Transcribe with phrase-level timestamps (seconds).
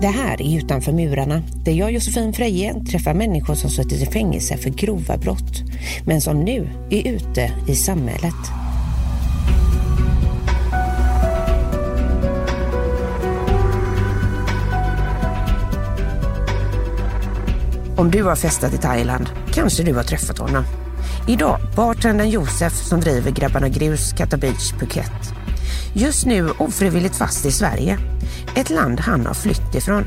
[0.00, 4.56] Det här är Utanför murarna, där jag, Josefin Freje, träffar människor som suttit i fängelse
[4.56, 5.62] för grova brott,
[6.04, 8.34] men som nu är ute i samhället.
[17.96, 20.64] Om du har festat i Thailand kanske du har träffat honom.
[21.28, 25.39] Idag bartendern Josef som driver Grabbarna Grus Kata Beach Phuket.
[25.94, 27.98] Just nu ofrivilligt fast i Sverige,
[28.56, 30.04] ett land han har flytt ifrån.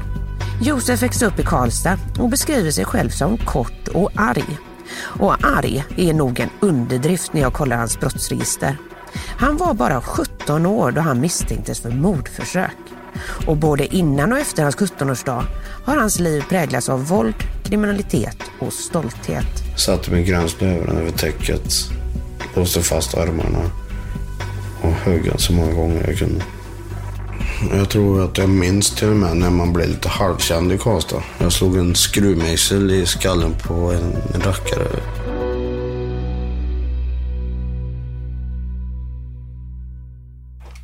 [0.61, 4.57] Josef växte upp i Karlstad och beskriver sig själv som kort och arg.
[4.95, 8.77] Och arg är nog en underdrift när jag kollar hans brottsregister.
[9.37, 12.77] Han var bara 17 år då han misstänktes för mordförsök.
[13.47, 15.43] Och både innan och efter hans 17-årsdag
[15.85, 19.77] har hans liv präglats av våld, kriminalitet och stolthet.
[19.77, 21.73] Satte min gränsbövelen över täcket,
[22.55, 23.82] låste fast armarna
[24.83, 26.43] och högg han så många gånger jag kunde.
[27.71, 31.23] Jag tror att jag minns till och med när man blev lite halvkänd i Karlstad.
[31.37, 34.87] Jag slog en skruvmejsel i skallen på en, en rackare.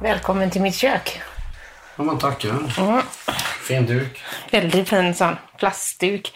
[0.02, 1.22] Välkommen till mitt kök.
[1.96, 2.50] Ja, man tackar.
[2.50, 3.02] Mm.
[3.68, 4.24] Fin duk.
[4.52, 6.32] Väldigt fin sån plastduk.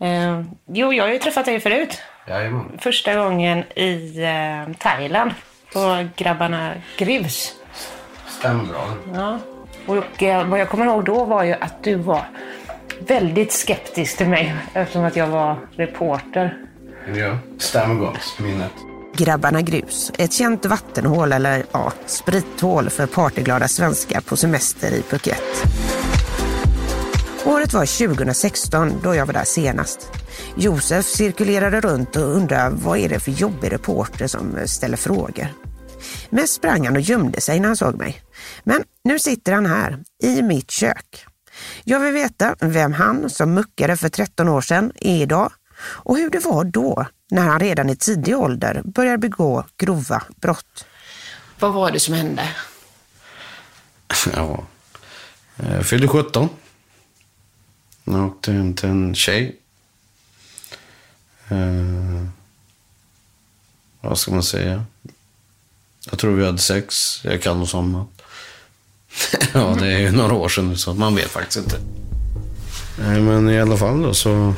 [0.00, 2.02] Eh, jo, jag har ju träffat dig förut.
[2.28, 2.78] Jajamän.
[2.78, 5.30] Första gången i eh, Thailand
[5.72, 7.54] på Grabbarna Grus.
[8.38, 8.94] Stämmer bra.
[9.14, 9.38] Ja.
[9.86, 12.22] Och eh, vad jag kommer ihåg då var ju att du var
[13.00, 16.58] väldigt skeptisk till mig eftersom att jag var reporter.
[17.14, 17.38] Ja.
[17.58, 18.72] Stämmer gott, minnet.
[19.16, 25.64] Grabbarna Grus, ett känt vattenhål eller ja, sprithål för partyglada svenskar på semester i Phuket.
[27.44, 30.12] Året var 2016 då jag var där senast.
[30.56, 35.48] Josef cirkulerade runt och undrade vad är det för jobbig reporter som ställer frågor.
[36.30, 38.22] Mest sprang han och gömde sig när han såg mig.
[38.64, 41.26] Men nu sitter han här, i mitt kök.
[41.84, 46.30] Jag vill veta vem han som muckade för 13 år sedan är idag och hur
[46.30, 50.86] det var då när han redan i tidig ålder började begå grova brott.
[51.58, 52.48] Vad var det som hände?
[54.34, 54.64] Ja.
[55.56, 56.48] Jag fyllde 17.
[58.04, 59.56] Jag åkte hem till en tjej.
[61.48, 62.24] Eh,
[64.00, 64.84] vad ska man säga?
[66.10, 67.20] Jag tror vi hade sex.
[67.24, 68.08] Jag kan något somnat.
[69.52, 71.78] ja, det är ju några år sedan så man vet faktiskt inte.
[72.98, 74.54] Nej, men i alla fall då så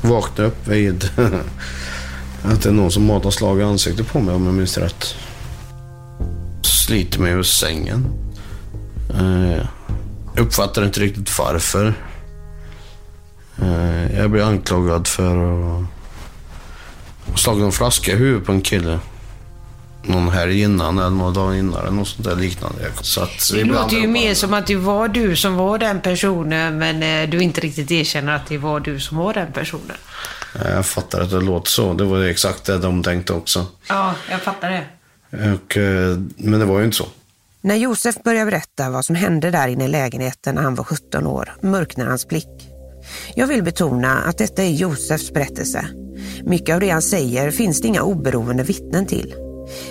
[0.00, 1.10] vaknade jag upp vid
[2.42, 5.14] att det är någon som matar slag i ansiktet på mig om jag minns rätt.
[6.62, 8.06] Sliter mig ur sängen.
[9.10, 9.66] Eh,
[10.36, 11.94] uppfattar inte riktigt varför.
[13.62, 15.36] Eh, jag blir anklagad för
[15.78, 15.84] att
[17.40, 18.98] slagit en flaska i huvudet på en kille.
[20.02, 22.90] Någon helg innan eller några dagar innan eller något sånt där liknande.
[23.00, 26.78] Så att Det låter ju mer som att det var du som var den personen
[26.78, 29.96] men eh, du inte riktigt erkänner att det var du som var den personen.
[30.54, 31.94] Eh, Jag fattar att det låter så.
[31.94, 33.66] Det var exakt det de tänkte också.
[33.88, 34.84] Ja, jag fattar det.
[35.54, 35.76] Och,
[36.36, 37.06] men det var ju inte så.
[37.60, 41.26] När Josef börjar berätta vad som hände där inne i lägenheten när han var 17
[41.26, 42.70] år mörknar hans blick.
[43.34, 45.86] Jag vill betona att detta är Josefs berättelse.
[46.44, 49.34] Mycket av det han säger finns det inga oberoende vittnen till.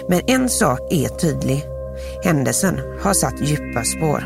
[0.10, 1.64] Men en sak är tydlig.
[2.24, 4.24] Händelsen har satt djupa spår.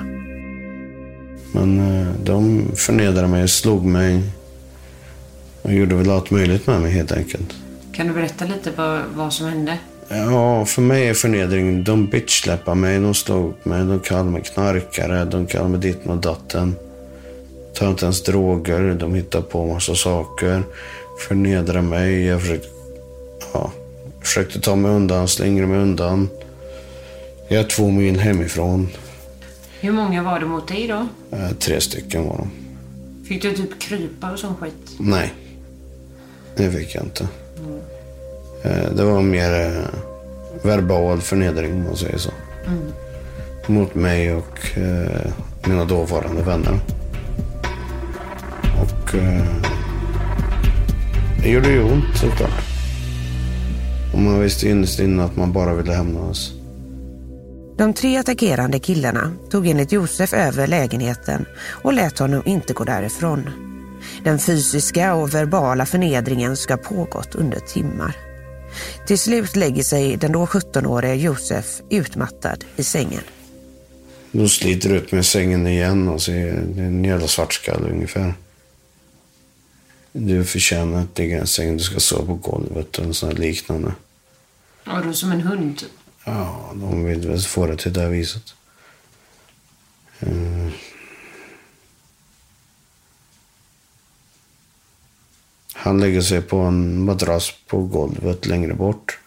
[1.52, 4.22] Men eh, de förnedrade mig, slog mig
[5.62, 7.54] och gjorde väl allt möjligt med mig helt enkelt.
[7.92, 9.78] Kan du berätta lite vad, vad som hände?
[10.10, 15.26] Ja, för mig är förnedring, de bitchsläppade mig, de slog mig, de kallade mig knarkare,
[15.26, 16.76] de kallade mig ditten och datten.
[17.78, 20.64] Tar inte ens droger, de hittar på massa saker.
[21.28, 22.68] Förnedrar mig, jag försökte,
[23.54, 23.72] ja,
[24.22, 26.30] försökte ta mig undan, slingra mig undan.
[27.48, 28.90] Jag är två mil hemifrån.
[29.80, 31.08] Hur många var det mot dig då?
[31.38, 32.52] Eh, Tre stycken var de.
[33.28, 34.74] Fick du typ krypa och sån skit?
[35.00, 35.34] Nej,
[36.56, 37.28] det fick jag inte.
[38.64, 39.84] Eh, Det var mer eh,
[40.64, 42.30] verbal förnedring om man säger så.
[43.68, 44.60] Mot mig och
[45.68, 46.80] mina dåvarande vänner.
[49.08, 49.44] Och eh,
[51.44, 52.64] det gjorde ju ont såklart.
[54.14, 56.52] Och man visste innerst inne att man bara ville hämnas.
[57.78, 61.46] De tre attackerande killarna tog enligt Josef över lägenheten
[61.84, 63.50] och lät honom inte gå därifrån.
[64.24, 68.16] Den fysiska och verbala förnedringen ska ha pågått under timmar.
[69.08, 73.24] Till slut lägger sig den då 17-åriga Josef utmattad i sängen.
[74.32, 78.34] De sliter ut med sängen igen och så är det en jävla svartskalle ungefär.
[80.20, 83.30] Du förtjänar att ligga i en säng, du ska sova på golvet och en sån
[83.30, 83.94] här liknande.
[84.84, 85.78] Ja, du är som en hund.
[85.78, 85.92] typ.
[86.26, 88.56] Ja, de vill väl få det till det viset.
[90.20, 90.70] Eh.
[95.74, 99.20] Han lägger sig på en madrass på golvet längre bort.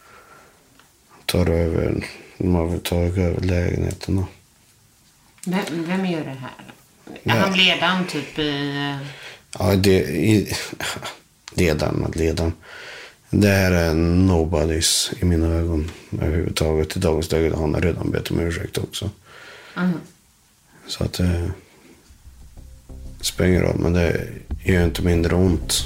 [1.26, 2.06] Tar över,
[2.38, 4.26] har väl tagit över lägenheten då.
[5.46, 6.64] Vem, vem gör det här?
[7.22, 8.98] Är han ledaren typ i...
[9.58, 9.98] Ja, det...
[10.00, 10.52] I,
[11.54, 12.52] ledaren, ledaren.
[13.30, 16.96] Det här är nobodies i mina ögon överhuvudtaget.
[16.96, 19.10] I dagens läge han har redan bett om ursäkt också.
[20.86, 21.50] Så att det
[23.20, 24.28] spelar ingen roll, men det
[24.64, 25.84] gör inte mindre ont.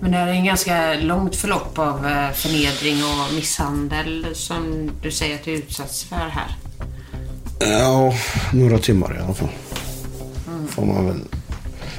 [0.00, 5.10] Men det här är en ganska långt förlopp av eh, förnedring och misshandel som du
[5.10, 6.56] säger att du utsatts för här.
[7.60, 8.14] Ja,
[8.52, 9.48] några timmar i alla fall.
[10.74, 11.20] Får man väl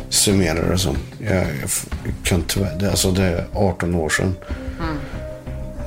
[0.10, 0.98] summera det som.
[1.19, 1.69] Jag, jag
[2.24, 4.36] kan tyvärr, det, alltså det är 18 år sedan.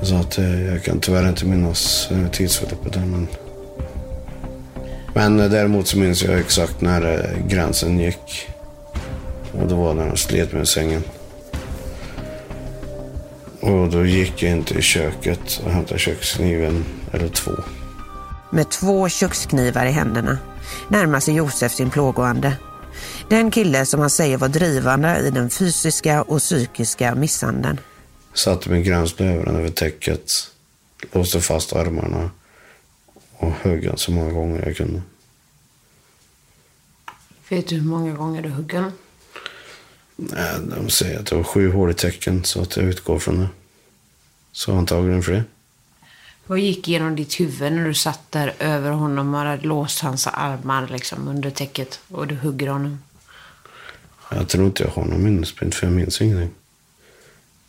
[0.03, 3.01] Så att eh, jag kan tyvärr inte minnas eh, tidsförloppet där.
[3.01, 3.29] Men,
[5.15, 8.49] men eh, däremot så minns jag exakt när gränsen gick.
[9.53, 11.03] Och det var när han slet med sängen.
[13.61, 17.53] Och då gick jag inte i köket och hämtade kökskniven eller två.
[18.51, 20.39] Med två köksknivar i händerna
[20.89, 22.57] närmar sig Josef sin plågoande.
[23.29, 27.81] Den kille som han säger var drivande i den fysiska och psykiska misshandeln.
[28.35, 30.33] Satte min gränsblöjan över täcket,
[31.13, 32.31] låste fast armarna
[33.37, 35.03] och högg han så många gånger jag kunde.
[37.49, 38.93] Vet du hur många gånger du högg honom?
[40.17, 43.41] Nej, de säger att det var sju hål i tecken så att jag utgår från
[43.41, 43.49] det.
[44.53, 45.45] Så antagligen det.
[46.49, 50.27] Vad gick genom ditt huvud när du satt där över honom och hade låst hans
[50.27, 53.03] armar liksom under täcket och du hugger honom?
[54.31, 56.51] Jag tror inte jag har någon minnesbild för jag minns ingenting.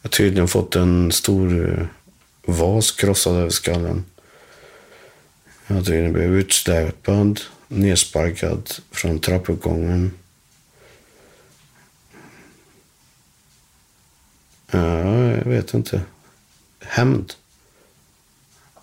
[0.02, 1.86] Jag har tydligen fått en stor eh,
[2.46, 4.06] vas krossad över skallen.
[5.68, 10.12] Jag har tydligen blivit utsläpad, nedsparkad från trappuppgången.
[14.72, 16.02] Ja, jag vet inte.
[16.80, 17.34] Hämnd.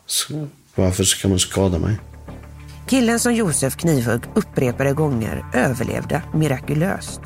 [0.07, 1.99] Så, Varför ska man skada mig?
[2.89, 7.21] Killen som Josef knivhögg upprepade gånger överlevde mirakulöst.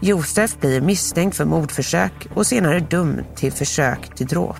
[0.00, 4.56] Josef blir misstänkt för mordförsök och senare dömd till försök till dråp.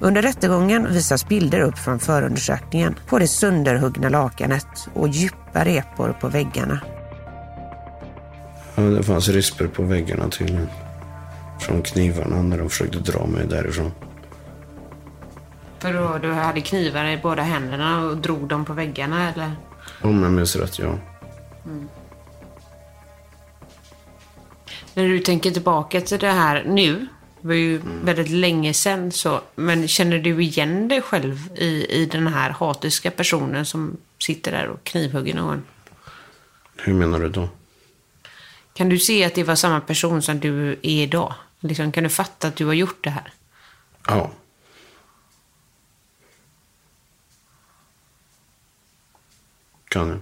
[0.00, 6.28] Under rättegången visas bilder upp från förundersökningen på det sönderhuggna lakanet och djupa repor på
[6.28, 6.80] väggarna.
[8.74, 10.68] Ja, det fanns rispor på väggarna tydligen.
[11.60, 13.92] Från knivarna när de försökte dra mig därifrån.
[15.80, 19.52] För då, du hade knivar i båda händerna och drog dem på väggarna eller?
[20.02, 20.98] Om jag minns rätt, ja.
[24.94, 27.06] När du tänker tillbaka till det här nu,
[27.40, 32.06] det var ju väldigt länge sedan så, men känner du igen dig själv i, i
[32.06, 35.62] den här hatiska personen som sitter där och knivhugger någon?
[36.76, 37.48] Hur menar du då?
[38.74, 41.34] Kan du se att det var samma person som du är idag?
[41.60, 43.32] Liksom, kan du fatta att du har gjort det här?
[44.06, 44.30] Ja.
[49.90, 50.18] Kan jag.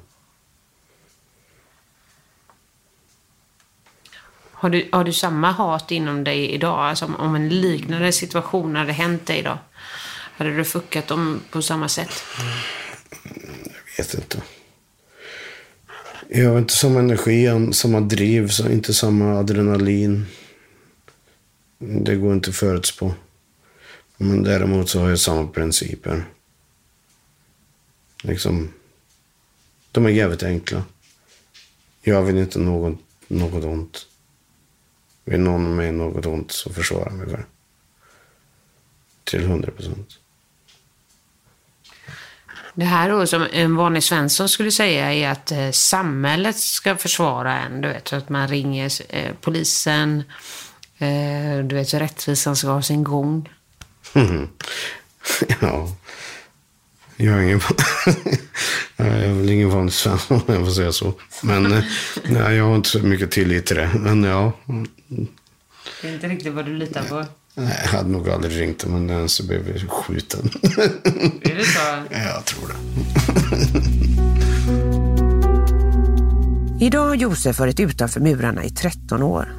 [4.52, 6.78] Har du, har du samma hat inom dig idag?
[6.78, 9.58] Alltså om, om en liknande situation hade hänt dig idag?
[10.37, 12.25] Hade du fuckat dem på samma sätt?
[13.98, 14.42] vet inte.
[16.28, 20.26] Jag har inte samma energi, samma driv, inte samma adrenalin.
[21.78, 23.14] Det går inte att förutspå.
[24.16, 26.25] Men däremot så har jag samma principer.
[28.22, 28.72] Liksom,
[29.92, 30.83] de är jävligt enkla.
[32.02, 34.07] Jag vill inte någon, något ont.
[35.25, 37.45] Vill någon mig något ont så försvarar jag mig själv.
[39.25, 40.18] Till hundra procent.
[42.75, 47.59] Det här då som en vanlig svensson skulle säga är att eh, samhället ska försvara
[47.59, 47.80] en.
[47.80, 50.23] Du vet, så att man ringer eh, polisen.
[50.99, 53.49] Eh, du vet, rättvisan ska ha sin gång.
[55.61, 55.88] Ja.
[57.20, 57.60] Jag är ingen...
[58.96, 61.14] jag är väl ingen vanlig svensson om jag får säga så.
[61.42, 61.84] Men eh,
[62.25, 63.90] nej, jag har inte så mycket tillit till det.
[63.94, 64.52] Men ja,
[66.00, 67.26] Det är inte riktigt vad du litar på.
[67.54, 70.50] nej, jag hade nog aldrig ringt om en ens blev skjuten.
[71.42, 71.80] Är det så?
[72.10, 72.75] jag tror det.
[76.84, 79.52] Idag har Josef varit utanför murarna i 13 år.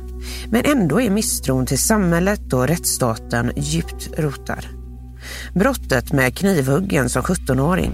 [0.50, 4.79] Men ändå är misstron till samhället och rättsstaten djupt rotad.
[5.54, 7.92] Brottet med knivhuggen som 17-åring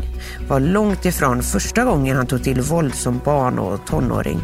[0.48, 4.42] var långt ifrån första gången han tog till våld som barn och tonåring.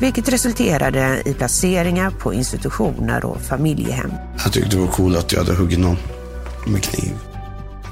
[0.00, 4.12] Vilket resulterade i placeringar på institutioner och familjehem.
[4.44, 5.96] Jag tyckte det var coolt att jag hade huggit någon
[6.66, 7.12] med kniv.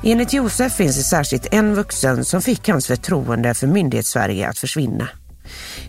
[0.05, 5.09] Enligt Josef finns det särskilt en vuxen som fick hans förtroende för myndighetssverige att försvinna.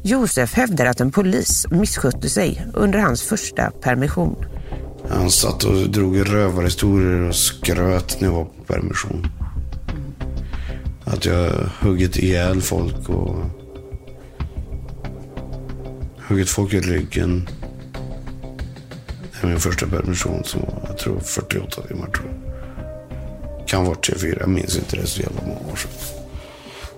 [0.01, 4.45] Josef hävdar att en polis misskötte sig under hans första permission.
[5.09, 9.27] Han satt och drog rövarhistorier och skröt när jag var på permission.
[11.03, 13.35] Att jag huggit ihjäl folk och
[16.17, 17.49] huggit folk i ryggen.
[19.31, 23.67] Det är min första permission som var, jag tror 48 timmar tror jag.
[23.67, 25.91] Kan vara 24, jag minns inte det så jävla många år sedan.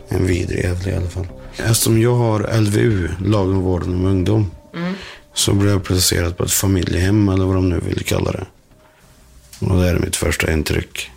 [0.09, 1.27] En vidrig jävla i alla fall.
[1.57, 4.51] Eftersom jag har LVU, lagen om vården om ungdom.
[4.75, 4.93] Mm.
[5.33, 8.45] Så blev jag placerad på ett familjehem eller vad de nu vill kalla det.
[9.59, 11.11] Och det är mitt första intryck.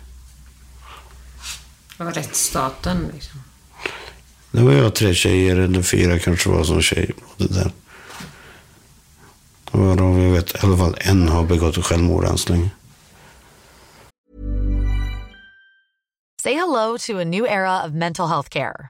[1.97, 3.39] Vad var rättsstaten liksom?
[4.51, 7.11] Det var jag tre tjejer, eller fyra kanske var som tjej.
[7.13, 7.71] på Det där.
[9.71, 12.69] Och då, jag vet i alla fall en har begått självmord än så länge.
[16.43, 18.89] Say hello to a new era of mental health care.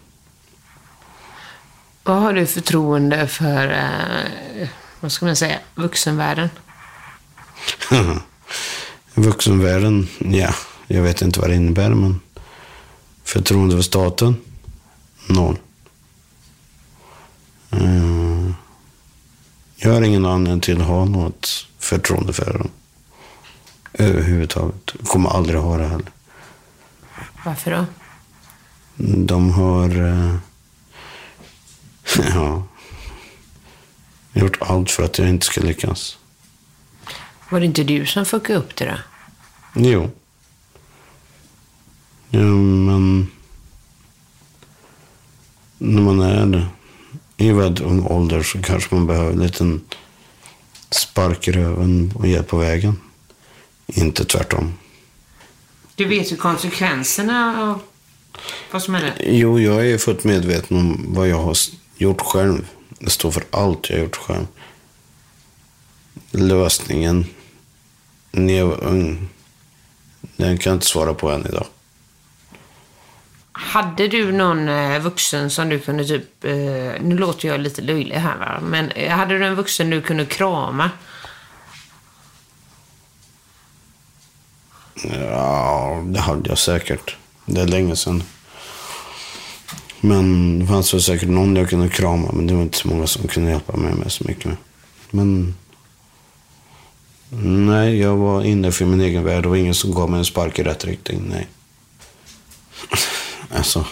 [2.03, 4.67] Vad har du förtroende för, eh,
[4.99, 6.49] vad ska man säga, vuxenvärlden?
[9.13, 10.53] Vuxenvärlden, ja,
[10.87, 12.19] jag vet inte vad det innebär, men
[13.23, 14.35] förtroende för staten,
[15.27, 15.57] noll.
[17.71, 18.51] Eh,
[19.75, 22.69] Jag har ingen anledning till att ha något förtroende för dem.
[23.93, 24.91] Överhuvudtaget.
[25.05, 26.11] Kommer aldrig ha det heller.
[27.45, 27.85] Varför då?
[29.25, 30.35] De har eh,
[32.33, 32.63] ja,
[34.33, 36.17] gjort allt för att jag inte ska lyckas.
[37.49, 38.97] Var det inte du som fuckade upp det då?
[39.75, 40.09] Jo.
[42.29, 43.31] Ja, men
[45.77, 46.67] när man är
[47.37, 49.81] i väldigt ung ålder så kanske man behöver en liten
[50.89, 52.97] spark i röven och hjälp på vägen.
[53.87, 54.73] Inte tvärtom.
[55.95, 57.81] Du vet ju konsekvenserna av
[58.71, 59.13] vad som hände.
[59.19, 61.53] Jo, jag är fullt medveten om vad jag har
[62.01, 62.67] gjort själv.
[62.99, 64.47] Det står för allt jag har gjort själv.
[66.31, 67.25] Lösningen
[68.31, 69.29] när jag var ung,
[70.21, 71.65] den kan jag inte svara på än idag.
[73.51, 76.51] Hade du någon eh, vuxen som du kunde typ, eh,
[77.01, 80.25] nu låter jag lite löjlig här va, men eh, hade du en vuxen du kunde
[80.25, 80.89] krama?
[85.03, 87.15] Ja, det hade jag säkert.
[87.45, 88.23] Det är länge sedan.
[90.01, 93.07] Men det fanns väl säkert någon jag kunde krama, men det var inte så många
[93.07, 94.51] som kunde hjälpa mig med så mycket.
[95.11, 95.55] Men
[97.65, 99.43] nej, jag var inne för min egen värld.
[99.43, 101.47] Det var ingen som gav mig en spark i rätt riktning, nej.
[103.55, 103.85] Alltså,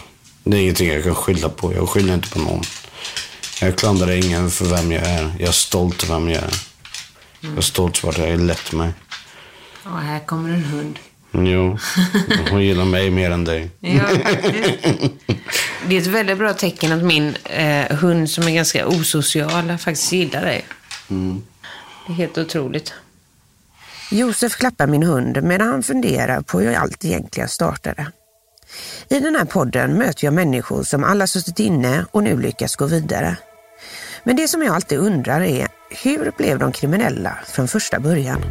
[0.44, 1.74] det är ingenting jag kan skylla på.
[1.74, 2.62] Jag skyller inte på någon.
[3.62, 5.32] Jag klandrar ingen för vem jag är.
[5.40, 6.54] Jag är stolt över vem jag är.
[7.40, 8.94] Jag är stolt för att jag är lätt mig.
[9.84, 11.00] Och här kommer en hund.
[11.32, 11.78] Jo,
[12.52, 13.72] hon gillar mig mer än dig.
[13.80, 14.04] Ja,
[14.42, 15.12] det,
[15.88, 20.12] det är ett väldigt bra tecken att min eh, hund som är ganska osocial faktiskt
[20.12, 20.66] gillar dig.
[22.08, 22.94] Det är helt otroligt.
[24.12, 28.12] Josef klappar min hund medan han funderar på hur allt egentligen startade.
[29.10, 32.86] I den här podden möter jag människor som alla suttit inne och nu lyckas gå
[32.86, 33.38] vidare.
[34.24, 35.68] Men det som jag alltid undrar är,
[36.04, 38.42] hur blev de kriminella från första början?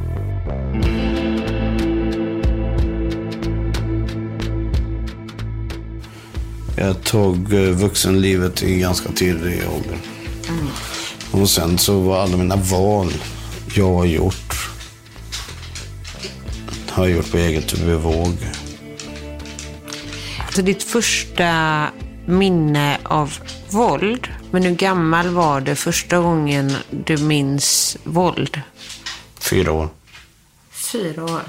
[6.81, 9.99] Jag tog eh, vuxenlivet i ganska tidig ålder.
[11.31, 13.13] Och sen så var alla mina val
[13.75, 14.69] jag har gjort
[16.99, 18.37] har jag gjort på eget bevåg.
[20.47, 21.91] Alltså ditt första
[22.27, 23.39] minne av
[23.71, 28.61] våld, men hur gammal var det första gången du minns våld?
[29.39, 29.89] Fyra år.
[30.71, 31.43] Fyra år.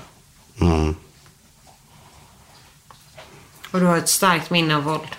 [0.62, 0.96] Mm.
[3.72, 5.16] Och du har ett starkt minne av våld?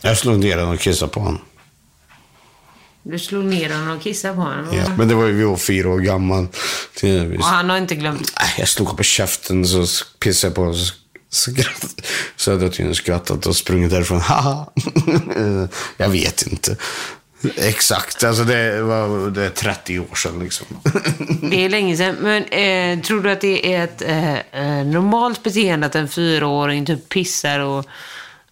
[0.00, 1.40] Jag slog ner den och kissade på honom.
[3.02, 4.74] Du slog ner honom och kissade på honom?
[4.76, 6.46] Ja, men det var ju vi var fyra år gammal.
[7.38, 8.32] Och han har inte glömt?
[8.40, 9.86] Nej, Jag slog upp i käften så
[10.18, 10.76] pissade jag på honom.
[11.30, 12.00] Så, skratt,
[12.36, 14.20] så hade jag tydligen skrattat och sprungit därifrån.
[14.20, 14.66] Haha.
[15.96, 16.76] jag vet inte.
[17.56, 20.66] Exakt, alltså det, var, det är 30 år sedan liksom.
[21.50, 22.16] Det är länge sedan.
[22.20, 26.86] Men eh, tror du att det är ett eh, eh, normalt beteende att en fyraåring
[26.86, 27.86] typ pissar och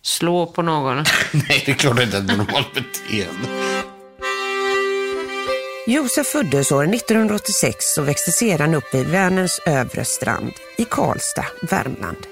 [0.06, 0.96] slår på någon?
[1.32, 3.48] Nej, det är klart inte ett normalt beteende.
[5.86, 12.26] Josef föddes år 1986 och växte sedan upp i Vänerns övre strand i Karlstad, Värmland.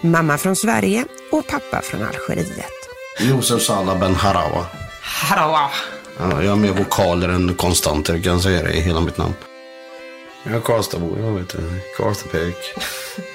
[0.00, 2.72] Mamma från Sverige och pappa från Algeriet.
[3.20, 4.66] Josef Salah Ben Harawa.
[5.02, 5.70] Harawa.
[6.18, 9.34] Ja, jag har mer vokaler än konstanter, kan jag säga det i hela mitt namn.
[10.44, 11.80] Jag är Karlstadbo, jag vet du.
[11.96, 12.56] Karlstadpöjk.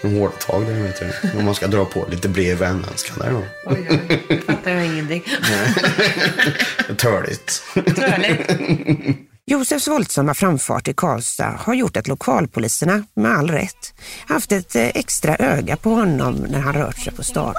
[0.02, 1.40] Hårda tag där, vet du.
[1.40, 3.44] Om man ska dra på lite bred värmländska där då.
[3.66, 5.24] Oj, oj, fattar jag ingenting.
[6.98, 7.64] Törligt.
[9.46, 13.94] Josefs våldsamma framfart i Karlstad har gjort att lokalpoliserna, med all rätt,
[14.28, 17.54] haft ett eh, extra öga på honom när han rört sig på stan.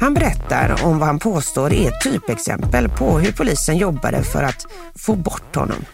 [0.00, 4.66] Han berättar om vad han påstår är ett typexempel på hur polisen jobbade för att
[4.94, 5.84] få bort honom.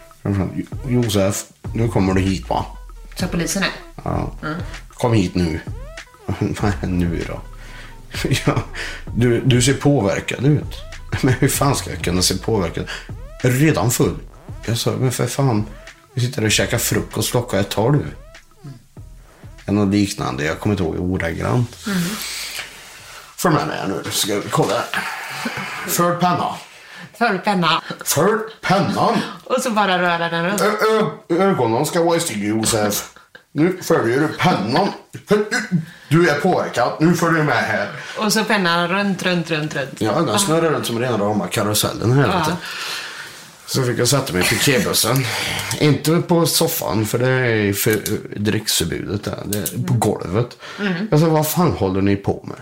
[0.87, 2.65] Josef, nu kommer du hit va?
[3.15, 3.69] Så polisen är?
[4.03, 4.31] Ja.
[4.93, 5.59] Kom hit nu.
[6.39, 7.41] Vad är nu då?
[8.45, 8.63] Ja,
[9.15, 10.75] du, du ser påverkad ut.
[11.21, 12.87] Men hur fan ska jag kunna se påverkad?
[13.43, 14.17] Är redan full.
[14.65, 15.65] Jag sa, men för fan.
[16.13, 18.05] Vi sitter och käkar frukost, klockan ett tar du.
[19.65, 21.75] Eller något liknande, jag kommer inte ihåg ordagrant.
[23.37, 24.73] Följ med mig nu, ska vi kolla.
[24.73, 25.03] här.
[25.87, 26.55] För penna.
[27.21, 27.81] För penna.
[28.05, 29.17] För pennan.
[29.43, 30.61] Och så bara röra den runt.
[30.61, 30.71] Ö,
[31.29, 33.09] ö, ögonen ska vara i styr, Josef.
[33.51, 34.87] Nu följer du pennan.
[36.09, 36.93] Du är påverkad.
[36.99, 37.87] Nu följer du med här.
[38.17, 39.89] Och så pennan runt, runt, runt, runt.
[39.97, 42.43] Ja, den snurrar runt som rena rama karusellen här.
[42.47, 42.53] du.
[43.65, 45.15] Så fick jag sätta mig i piketbussen.
[45.79, 47.99] Inte på soffan, för det är för,
[48.39, 49.39] dricksförbudet där.
[49.45, 50.57] Det är på golvet.
[51.11, 52.57] Jag sa, vad fan håller ni på med?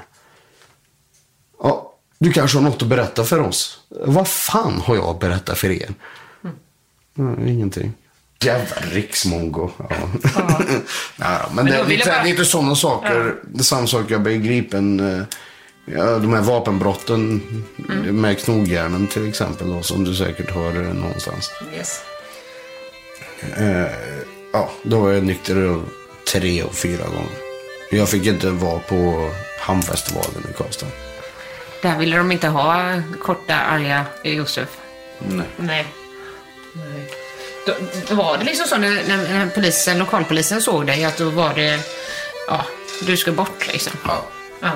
[2.21, 3.79] Ja, du kanske har något att berätta för oss.
[3.89, 5.89] Vad fan har jag att berätta för er?
[7.17, 7.93] Mm, ingenting.
[8.43, 9.69] Jävla riksmongo.
[9.77, 9.85] Ja.
[11.15, 13.35] Nej, då, men det, då är lite, bara- lite sådana saker.
[13.43, 14.99] Det är samma sak, jag blev gripen.
[15.19, 15.23] eh,
[15.95, 17.41] Ja, de här vapenbrotten
[17.89, 18.21] Mm.
[18.21, 19.67] med knogjärnen till exempel.
[19.69, 21.51] Då, som du säkert har eh, någonstans.
[21.77, 22.01] Yes.
[24.53, 25.81] Ja, då var jag nykter
[26.31, 27.37] tre och fyra gånger.
[27.91, 29.29] Jag fick inte vara på
[29.59, 30.87] Hamnfestivalen i Karlstad.
[31.81, 34.69] Där ville de inte ha korta, arga Josef.
[35.19, 35.45] Nej.
[35.57, 35.87] Nej.
[36.73, 37.09] Nej.
[37.65, 37.73] Då,
[38.07, 41.79] då var det liksom så när, när, polisen, lokalpolisen såg dig att då var det,
[42.47, 42.65] ja,
[43.01, 43.93] du ska bort liksom.
[44.05, 44.25] Ja.
[44.59, 44.71] Ja.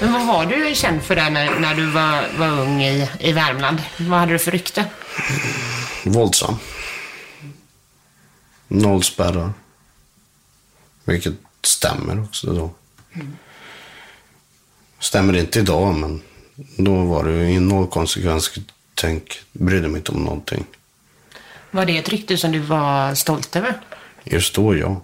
[0.00, 3.32] Men vad var du känd för där när, när du var, var ung i, i
[3.32, 3.82] Värmland?
[3.96, 4.84] Vad hade du för rykte?
[6.04, 6.56] Våldsam.
[8.68, 9.52] Noll spärrar.
[11.04, 12.70] Vilket stämmer också då.
[14.98, 16.22] Stämmer inte idag, men
[16.76, 19.40] då var det ju noll konsekvenstänk.
[19.52, 20.64] Brydde mig inte om någonting.
[21.70, 23.80] Var det ett rykte som du var stolt över?
[24.24, 25.00] Just då, ja.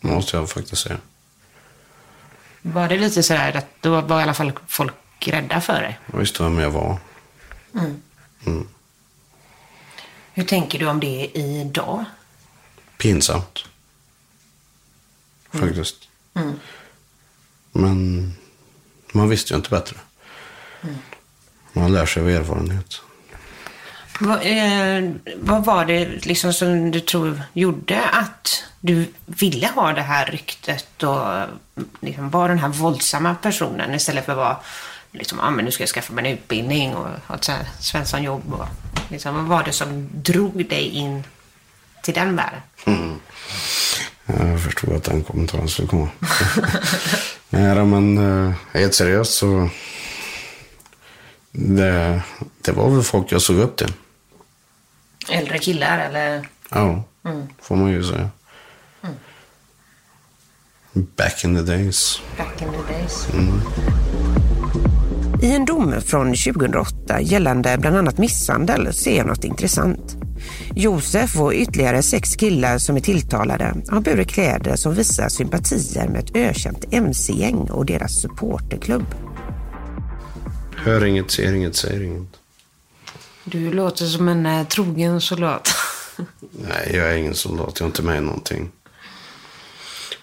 [0.00, 0.98] Måste jag faktiskt säga.
[2.62, 5.98] Var det lite sådär att då var i alla fall folk rädda för dig?
[6.12, 6.98] Jag visste vem jag var.
[10.32, 12.04] Hur tänker du om det idag?
[12.98, 13.64] Pinsamt.
[15.50, 15.96] Faktiskt.
[17.72, 18.32] Men
[19.12, 19.96] man visste ju inte bättre.
[21.72, 23.00] Man lär sig av erfarenhet.
[24.20, 30.02] Vad, eh, vad var det liksom som du tror gjorde att du ville ha det
[30.02, 31.26] här ryktet och
[32.00, 34.56] liksom vara den här våldsamma personen istället för att vara
[35.12, 38.66] liksom, ah, men nu ska jag skaffa mig en utbildning och ha ett Svenssonjobb och
[39.08, 41.24] liksom, vad var det som drog dig in
[42.02, 42.60] till den världen.
[44.26, 46.08] Jag förstod att den kommentaren skulle komma.
[47.50, 49.70] Nej, men eh, helt seriöst så...
[51.60, 52.22] Det,
[52.62, 53.92] det var väl folk jag såg upp till.
[55.30, 56.48] Äldre killar eller?
[56.70, 57.04] Ja,
[57.60, 58.30] får man ju säga.
[60.92, 62.20] Back in the days.
[62.36, 63.28] Back in the days.
[65.42, 70.16] I en dom från 2008 gällande bland annat misshandel ser jag något intressant.
[70.74, 76.24] Josef och ytterligare sex killar som är tilltalade har burit kläder som visar sympatier med
[76.24, 79.27] ett ökänt mc-gäng och deras supporterklubb.
[80.84, 82.28] Hör inget, ser inget, säger inget.
[83.44, 85.68] Du låter som en eh, trogen soldat.
[86.50, 87.80] Nej, jag är ingen soldat.
[87.80, 88.70] Jag är inte med i någonting.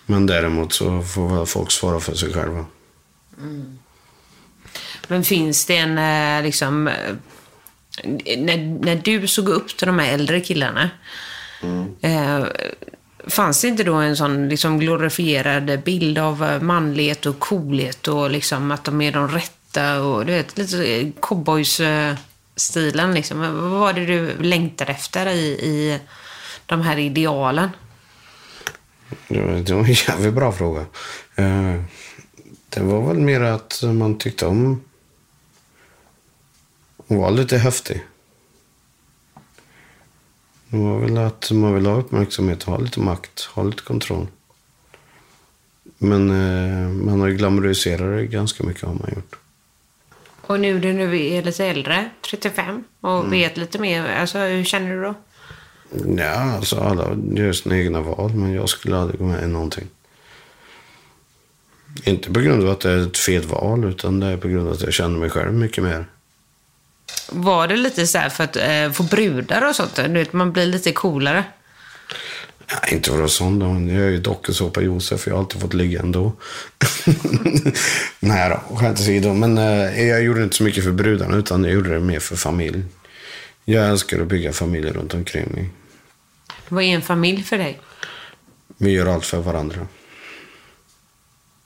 [0.06, 2.66] Men däremot så får väl folk svara för sig själva.
[5.08, 5.98] Men finns det en,
[6.38, 6.88] eh, liksom...
[6.88, 7.16] eh,
[8.38, 10.90] När, när du såg upp till de här äldre killarna,
[12.02, 12.44] eh,
[13.28, 18.30] fanns det inte då en sån liksom glorifierad bild av eh, manlighet och coolhet och
[18.32, 23.40] liksom att de är de rätta och du vet, lite eh, cowboys-stilen liksom.
[23.40, 26.00] Vad var det du längtade efter i, i
[26.66, 27.70] de här idealen?
[29.28, 30.86] Det var en jävligt bra fråga.
[31.36, 31.82] Eh,
[32.70, 34.82] det var väl mer att man tyckte om
[37.08, 38.04] att vara lite häftig.
[40.70, 44.28] Det var väl att man vill ha uppmärksamhet, ha lite makt, ha lite kontroll.
[45.98, 49.40] Men eh, man har ju glamoriserat det ganska mycket har man gjort.
[50.48, 54.96] Och nu när du är lite äldre, 35, och vet lite mer, alltså hur känner
[54.96, 55.16] du då?
[56.18, 59.88] Ja, alltså alla gör sina egna val, men jag skulle aldrig gå med i någonting.
[62.04, 64.68] Inte på grund av att det är ett fel val, utan det är på grund
[64.68, 66.06] av att jag känner mig själv mycket mer.
[67.30, 69.96] Var det lite så för att eh, få brudar och sånt?
[69.96, 71.44] Du vet, man blir lite coolare.
[72.68, 73.66] Ja, inte för att sån då.
[73.66, 75.28] Jag är ju dokusåpa Josef.
[75.28, 76.34] Jag har alltid fått ligga ändå.
[78.20, 79.34] Nej då, skämt åsido.
[79.34, 82.36] Men eh, jag gjorde inte så mycket för brudarna, utan jag gjorde det mer för
[82.36, 82.84] familj.
[83.66, 85.70] Jag älskar att bygga familjer runt omkring mig.
[86.70, 87.80] Vad är en familj för dig?
[88.78, 89.88] Vi gör allt för varandra.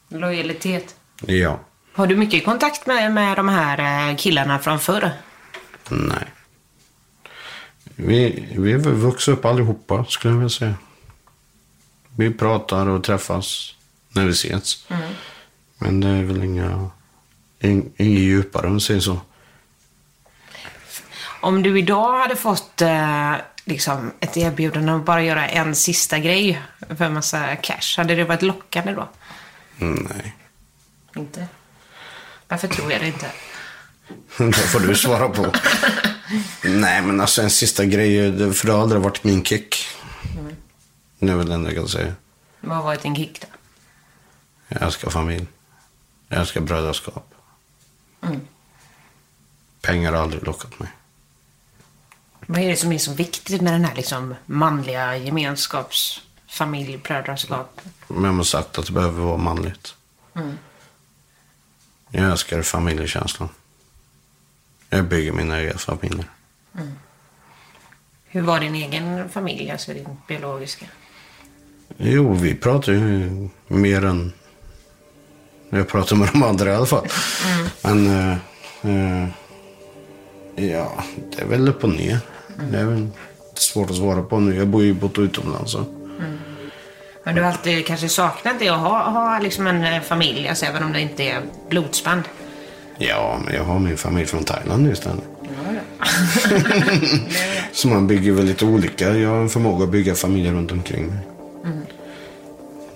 [0.10, 0.96] Lojalitet.
[1.26, 1.60] Ja.
[1.94, 5.12] Har du mycket kontakt med, med de här eh, killarna från förr?
[5.90, 6.26] Nej.
[7.96, 10.76] Vi, vi vuxit upp allihopa, skulle jag vilja säga.
[12.20, 13.76] Vi pratar och träffas
[14.10, 14.88] när vi ses.
[15.78, 16.90] Men det är väl inga,
[17.60, 19.20] in, inget djupare om man säger så.
[21.42, 23.34] Om du idag hade fått eh,
[23.66, 26.62] liksom ett erbjudande att bara göra en sista grej
[26.98, 29.10] för en massa cash, hade det varit lockande då?
[29.78, 30.36] Nej.
[31.16, 31.48] Inte?
[32.48, 33.32] Varför tror jag det inte?
[34.38, 35.54] Det får du svara på.
[36.64, 38.54] Nej, men alltså en sista grej.
[38.54, 39.86] För det har aldrig varit min kick.
[41.20, 42.14] Det är väl det enda jag kan säga.
[42.62, 43.48] Vad har varit en kick då?
[44.68, 45.48] Jag älskar familj.
[46.28, 47.34] Jag älskar brödraskap.
[49.82, 50.90] Pengar har aldrig lockat mig.
[52.40, 57.82] Vad är det som är så viktigt med den här liksom manliga gemenskaps familj, brödraskap?
[58.08, 59.96] Jag har sagt att det behöver vara manligt.
[62.10, 63.50] Jag älskar familjekänslan.
[64.90, 66.30] Jag bygger mina egna familjer.
[68.26, 70.86] Hur var din egen familj, alltså din biologiska?
[71.98, 73.30] Jo, vi pratar ju
[73.68, 74.34] mer än
[75.70, 77.08] jag pratar med de andra i alla fall.
[77.82, 78.38] Men eh,
[78.82, 79.30] eh,
[80.56, 81.04] ja,
[81.36, 82.20] det är väl upp och ner.
[82.72, 83.08] Det är väl
[83.54, 84.56] svårt att svara på nu.
[84.56, 85.72] Jag bor ju bott utomlands.
[85.72, 85.86] Så.
[87.24, 90.66] Men du har alltid kanske saknat det att ha, ha liksom en eh, familj, alltså
[90.66, 92.24] även om det inte är blodsband?
[92.98, 95.24] Ja, men jag har min familj från Thailand istället.
[97.72, 99.18] Så man bygger väl lite olika.
[99.18, 101.29] Jag har en förmåga att bygga familjer runt omkring mig.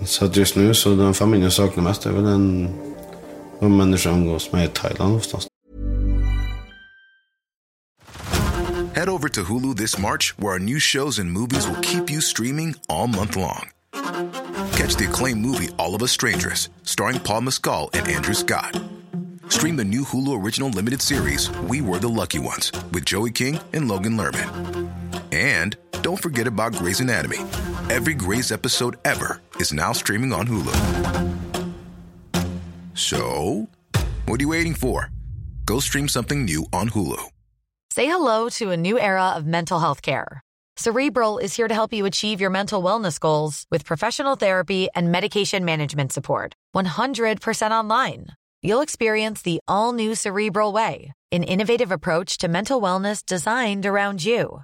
[0.05, 2.69] Så att just nu så den familjen jag saknar mest är er väl den
[3.59, 5.47] de människor jag umgås med i Thailand oftast.
[8.95, 12.21] Head over to Hulu this March, where our new shows and movies will keep you
[12.21, 13.69] streaming all month long.
[14.77, 18.79] Catch the acclaimed movie All of Us Strangers, starring Paul Mescal and Andrew Scott.
[19.49, 23.59] Stream the new Hulu original limited series We Were the Lucky Ones with Joey King
[23.73, 24.49] and Logan Lerman.
[25.31, 27.39] And don't forget about Grey's Anatomy.
[27.89, 30.73] Every Grey's episode ever is now streaming on Hulu.
[32.93, 33.67] So,
[34.25, 35.11] what are you waiting for?
[35.65, 37.21] Go stream something new on Hulu.
[37.91, 40.41] Say hello to a new era of mental health care.
[40.77, 45.11] Cerebral is here to help you achieve your mental wellness goals with professional therapy and
[45.11, 46.55] medication management support.
[46.75, 48.27] 100% online.
[48.61, 54.23] You'll experience the all new Cerebral Way, an innovative approach to mental wellness designed around
[54.23, 54.63] you.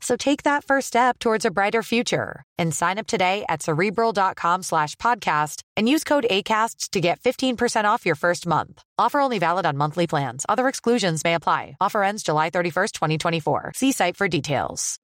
[0.00, 4.62] So take that first step towards a brighter future and sign up today at cerebral.com
[4.62, 8.82] slash podcast and use code ACAST to get 15% off your first month.
[8.98, 10.44] Offer only valid on monthly plans.
[10.48, 11.76] Other exclusions may apply.
[11.80, 13.72] Offer ends July 31st, 2024.
[13.74, 14.98] See site for details.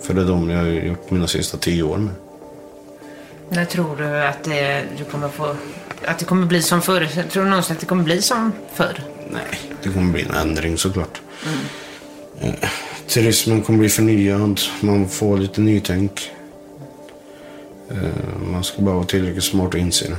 [0.00, 2.14] För det är de jag har gjort mina sista tio år med.
[3.48, 5.56] När tror du att det, du kommer få...
[6.06, 7.06] Att det kommer bli som förr?
[7.30, 9.02] Tror du någonsin att det kommer bli som förr?
[9.30, 11.21] Nej, det kommer bli en ändring såklart.
[12.40, 12.54] Eh,
[13.06, 14.60] turismen kommer bli förnyad.
[14.80, 16.30] Man får lite nytänk.
[17.90, 17.96] Eh,
[18.52, 20.16] man ska bara vara tillräckligt smart och inse det.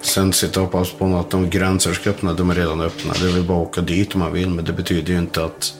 [0.00, 2.32] Sen sitta och hoppas på att de gränser ska öppna.
[2.32, 3.12] De är redan öppna.
[3.12, 4.50] Det är väl bara att åka dit om man vill.
[4.50, 5.74] Men det betyder ju inte att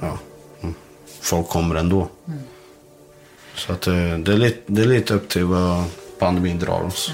[0.00, 0.18] ja,
[0.62, 0.74] mm,
[1.20, 2.08] folk kommer ändå.
[3.54, 5.84] Så att, eh, det, är lite, det är lite upp till vad
[6.18, 7.12] pandemin drar oss.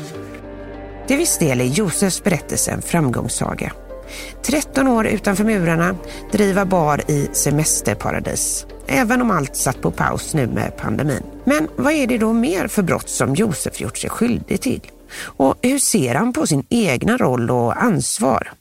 [1.07, 3.73] Till viss del är Josefs berättelse en framgångssaga.
[4.43, 5.97] 13 år utanför murarna,
[6.33, 8.67] driva bar i semesterparadis.
[8.87, 11.23] Även om allt satt på paus nu med pandemin.
[11.45, 14.81] Men vad är det då mer för brott som Josef gjort sig skyldig till?
[15.21, 18.53] Och hur ser han på sin egna roll och ansvar?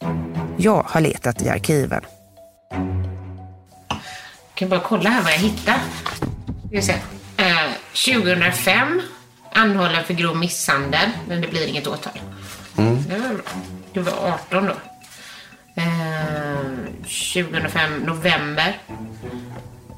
[0.57, 2.01] Jag har letat i arkiven.
[2.69, 5.75] Jag kan bara kolla här vad jag hittar.
[7.37, 7.45] Eh,
[8.05, 9.01] 2005
[9.51, 12.19] anhållen för grov misshandel, men det blir inget åtal.
[12.75, 13.43] Det var bra.
[13.93, 14.13] Du var
[14.49, 14.73] 18 då.
[15.75, 16.59] Eh,
[17.33, 18.77] 2005 november.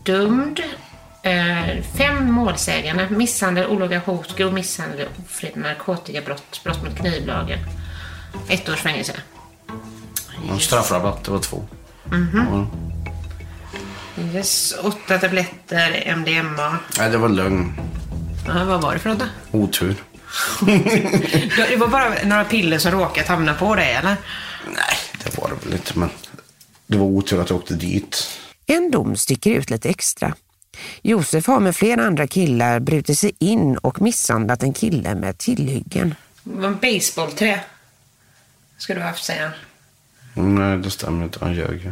[0.03, 0.59] Dömd.
[1.23, 3.07] Eh, fem målsägande.
[3.09, 7.59] Misshandel, olaga hot, grov misshandel, ofredande, narkotikabrott, brott mot knivlagen.
[8.49, 9.13] Ett års fängelse.
[10.51, 11.63] Och straffrabatt, det var två.
[14.33, 16.77] Yes, åtta tabletter MDMA.
[16.97, 17.73] Nej, det var lögn.
[18.47, 19.57] Ja, vad var det för något då?
[19.59, 19.95] Otur.
[21.57, 24.15] Ja, Det var bara några piller som råkat hamna på dig, eller?
[24.67, 24.94] Nej,
[25.47, 25.99] det var det väl inte.
[25.99, 26.09] Men
[26.87, 28.27] det var otur att jag åkte dit.
[28.65, 30.35] En dom sticker ut lite extra.
[31.01, 36.15] Josef har med flera andra killar brutit sig in och misshandlat en kille med tillhyggen.
[36.43, 37.59] Det var en baseballträ.
[38.77, 39.51] Ska du ha haft, säger
[40.33, 40.55] han.
[40.55, 41.39] Nej, det stämmer inte.
[41.41, 41.91] Han ljög ju.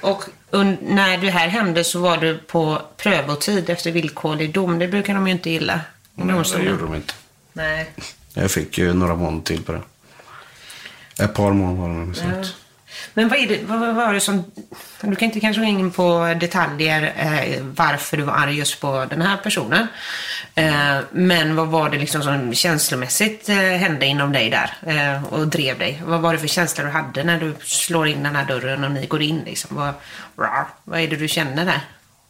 [0.00, 4.78] Och un- när det här hände så var du på prövotid efter villkorlig dom.
[4.78, 5.80] Det brukar de ju inte gilla.
[6.14, 7.14] Nej, det gjorde de inte.
[7.52, 7.90] Nej.
[8.34, 9.82] Jag fick ju några månader till på det.
[11.18, 12.54] Ett par månader nog sånt.
[13.14, 14.44] Men vad, är det, vad, var det som...
[15.00, 19.06] Du kan inte kanske gå in på detaljer eh, varför du var arg just på
[19.10, 19.86] den här personen.
[20.54, 25.48] Eh, men vad var det liksom som känslomässigt eh, hände inom dig där eh, och
[25.48, 26.02] drev dig?
[26.06, 28.90] Vad var det för känslor du hade när du slår in den här dörren och
[28.90, 29.42] ni går in?
[29.44, 29.76] Liksom?
[29.76, 29.94] Vad,
[30.36, 31.80] rar, vad är det du känner där?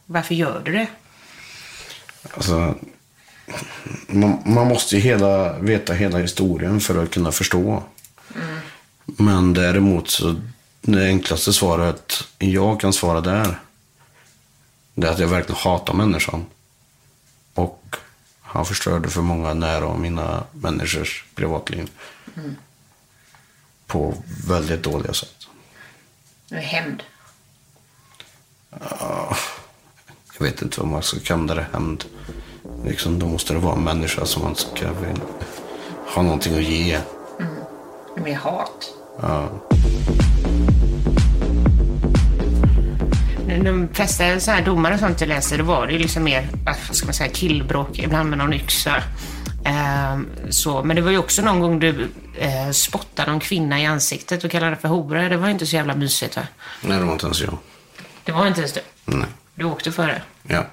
[0.05, 0.87] Varför gör du det?
[2.33, 2.75] Alltså,
[4.07, 7.83] man, man måste ju hela, veta hela historien för att kunna förstå.
[9.05, 10.35] Men däremot så,
[10.81, 13.59] det enklaste svaret jag kan svara där,
[14.93, 16.45] det är att jag verkligen hatar människan.
[17.53, 17.95] Och
[18.41, 21.89] han förstörde för många nära och mina människors privatliv.
[23.87, 24.13] På
[24.47, 25.47] väldigt dåliga sätt.
[26.49, 27.03] Är hämnd.
[30.39, 32.05] Jag vet inte vad man ska kalla det, hämnd.
[32.85, 34.93] Liksom, då måste det vara en människa som man ska
[36.07, 37.01] ha någonting att ge.
[38.15, 38.93] Med hat.
[39.21, 39.49] Ja.
[43.63, 46.47] De flesta så här domar och sånt jag läser, det var det ju liksom mer,
[46.65, 49.03] vad ska man säga, killbråk, ibland med någon yxa.
[49.65, 53.85] Ehm, så, men det var ju också någon gång du eh, spottade någon kvinna i
[53.85, 55.29] ansiktet och kallade det för hora.
[55.29, 56.41] Det var ju inte så jävla mysigt va?
[56.81, 57.57] Nej, det var inte ens jag.
[58.23, 58.81] Det var inte ens du.
[59.05, 59.27] Nej.
[59.55, 60.21] Du åkte för det.
[60.43, 60.65] Ja.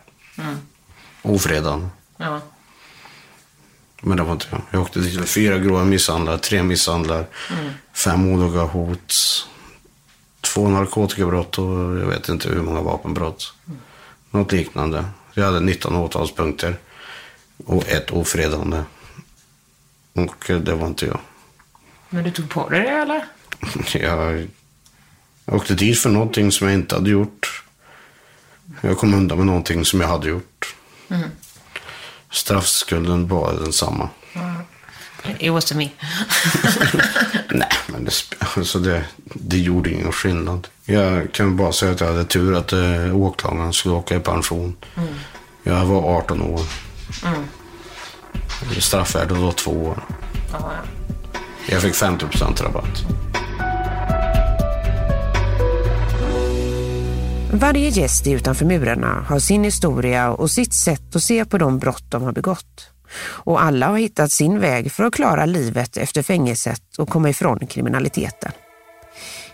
[1.22, 1.88] Ofredande.
[2.16, 2.40] Ja.
[4.04, 4.60] Men det var inte jag.
[4.70, 7.26] Jag åkte dit med fyra grova misshandlar, tre misshandlar,
[7.92, 9.14] fem olaga hot,
[10.40, 13.54] två narkotikabrott och jag vet inte hur många vapenbrott.
[14.30, 15.04] Något liknande.
[15.34, 16.76] Jag hade 19 åtalspunkter
[17.66, 18.82] och ett ofredande.
[20.12, 21.20] Och det var inte jag.
[22.08, 23.24] Men du tog på dig det eller?
[23.98, 24.48] Jag
[25.46, 27.64] åkte dit för någonting som jag inte hade gjort.
[28.80, 30.74] Jag kom undan med någonting som jag hade gjort.
[32.32, 34.08] Straffskulden var densamma.
[35.38, 35.88] It was to me.
[37.50, 38.12] Nej, men det,
[38.56, 40.68] alltså det, det gjorde ingen skillnad.
[40.84, 44.76] Jag kan bara säga att jag hade tur att eh, åklagaren skulle åka i pension.
[45.62, 46.60] Jag var 18 år.
[48.80, 50.02] Straffvärdet var två år.
[51.68, 52.26] Jag fick 50
[52.62, 53.04] rabatt.
[57.54, 61.78] Varje gäst i Utanför murarna har sin historia och sitt sätt att se på de
[61.78, 62.90] brott de har begått.
[63.22, 67.66] Och alla har hittat sin väg för att klara livet efter fängelset och komma ifrån
[67.66, 68.52] kriminaliteten.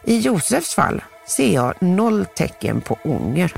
[0.04, 3.52] I Josefs fall ser jag noll tecken på ånger.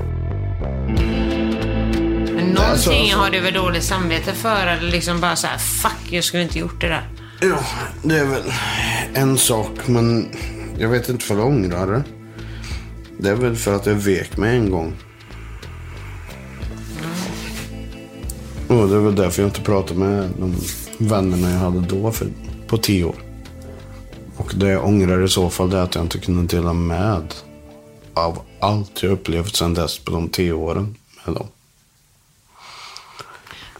[2.35, 4.67] Men någonting Alltså, har du väl dåligt samvete för?
[4.67, 7.09] Eller liksom bara så här, fuck, jag skulle inte gjort det där.
[7.41, 7.59] Ja,
[8.03, 8.53] det är väl
[9.13, 10.35] en sak, men
[10.77, 12.20] jag vet inte för jag ångrar det.
[13.21, 14.93] Det är väl för att jag vek mig en gång.
[18.67, 20.55] Och det är väl därför jag inte pratar med de
[20.97, 22.27] vännerna jag hade då för,
[22.67, 23.15] på tio år.
[24.37, 27.33] Och det jag ångrar i så fall det är att jag inte kunde dela med
[28.13, 31.47] av allt jag upplevt sedan dess på de tio åren med dem.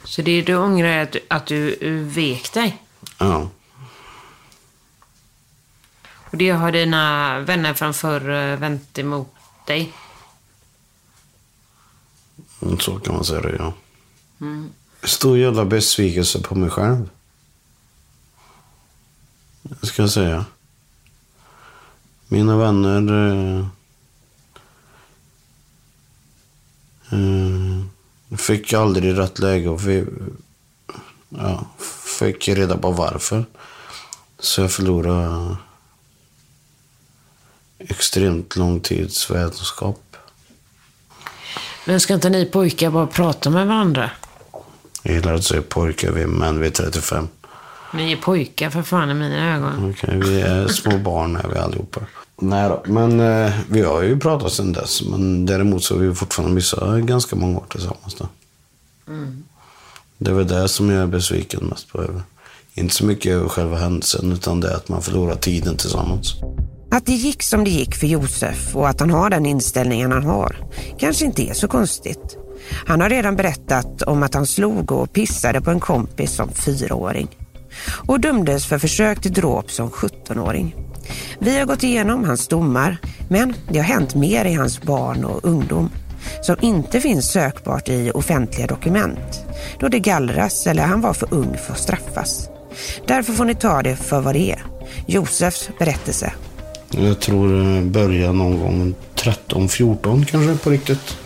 [0.04, 2.78] Så det du ångrar är att, du- att du vek dig.
[3.18, 3.50] Ja.
[6.32, 9.28] Och det har dina vänner från förr eh, vänt emot
[9.68, 9.94] dig.
[12.80, 13.74] Så kan man säga det, ja.
[15.04, 17.10] Stor jävla besvikelse på mig själv.
[19.82, 20.46] Ska jag säga.
[22.28, 23.02] Mina vänner...
[23.52, 23.66] Eh,
[27.12, 30.06] eh, fick aldrig rätt läge och vi,
[31.30, 31.66] ja,
[32.20, 33.46] fick reda på varför.
[34.40, 35.58] Så jag förlorade
[37.90, 40.00] extremt lång tids vetenskap.
[41.86, 44.12] Men ska inte ni pojkar bara prata med varandra?
[45.04, 47.28] Jag gillar att säga pojkar, vi är män, vi är 35.
[47.94, 49.92] Ni är pojkar för fan i mina ögon.
[49.92, 52.02] Okej, vi är små barn är vi allihopa.
[52.36, 55.02] Nej då, men eh, vi har ju pratat sedan dess.
[55.02, 58.28] Men däremot så har vi fortfarande missat ganska många år tillsammans då.
[60.18, 62.22] Det är väl det som jag är besviken mest på.
[62.74, 66.36] Inte så mycket över själva händelsen, utan det är att man förlorar tiden tillsammans.
[66.92, 70.24] Att det gick som det gick för Josef och att han har den inställningen han
[70.24, 70.56] har
[71.00, 72.38] kanske inte är så konstigt.
[72.88, 77.28] Han har redan berättat om att han slog och pissade på en kompis som fyraåring
[78.08, 80.76] och dömdes för försök till dråp som 17-åring.
[81.40, 82.98] Vi har gått igenom hans domar,
[83.30, 85.90] men det har hänt mer i hans barn och ungdom
[86.42, 89.46] som inte finns sökbart i offentliga dokument
[89.80, 92.50] då det gallras eller han var för ung för att straffas.
[93.08, 94.64] Därför får ni ta det för vad det är.
[95.06, 96.34] Josefs berättelse.
[96.92, 101.18] Jag tror det började någon gång 13-14 kanske på riktigt.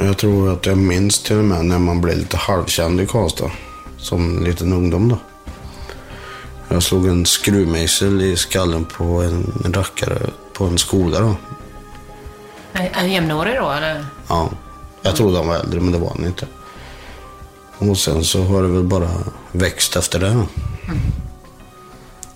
[0.00, 3.50] Jag tror att jag minns till och med när man blev lite halvkänd i Karlstad.
[3.98, 5.18] Som liten ungdom då.
[6.68, 10.18] Jag slog en skruvmejsel i skallen på en, rackare
[10.52, 11.36] på en skola då.
[12.72, 14.06] En jämnårig då, eller?
[14.28, 14.50] Ja.
[15.02, 16.46] Jag trodde han var äldre men det var han inte.
[17.78, 19.10] Och sen så har det väl bara
[19.52, 20.32] växt efter det.
[20.32, 20.46] Då.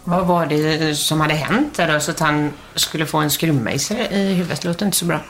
[0.08, 4.34] Vad var det som hade hänt där så att han skulle få en skruvmejsel i
[4.34, 4.60] huvudet?
[4.62, 5.20] Det låter inte så bra.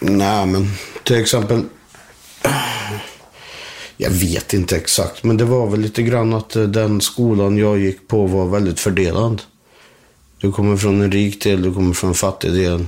[0.00, 0.70] Nej, men
[1.02, 1.64] till exempel.
[3.96, 7.78] Jag vet inte exakt, men det var väl lite grann att eh, den skolan jag
[7.78, 9.42] gick på var väldigt fördelad.
[10.38, 12.86] Du kommer från en rik del, du kommer från en fattig del.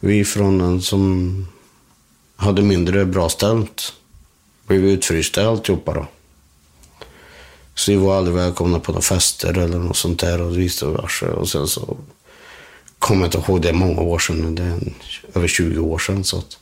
[0.00, 1.48] Vi från en som
[2.36, 3.92] hade mindre bra ställt
[4.66, 6.06] blev utfrysta i alltihopa då.
[7.78, 11.26] Så vi var aldrig välkomna på några fester eller något sånt där och vice versa.
[11.26, 11.96] Och sen så
[12.98, 14.54] kommer jag inte ihåg, det är många år sedan.
[14.54, 14.78] Det är
[15.34, 16.24] över 20 år sedan.
[16.24, 16.58] Så att,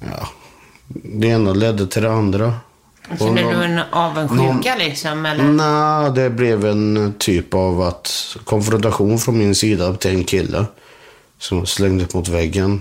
[0.00, 0.28] ja,
[0.88, 2.54] det ena ledde till det andra.
[3.10, 5.26] Och Kände någon- du en avundsjuka liksom?
[5.26, 5.44] Eller?
[5.44, 10.64] Nej, det blev en typ av att konfrontation från min sida till en kille
[11.38, 12.80] som slängde mot väggen.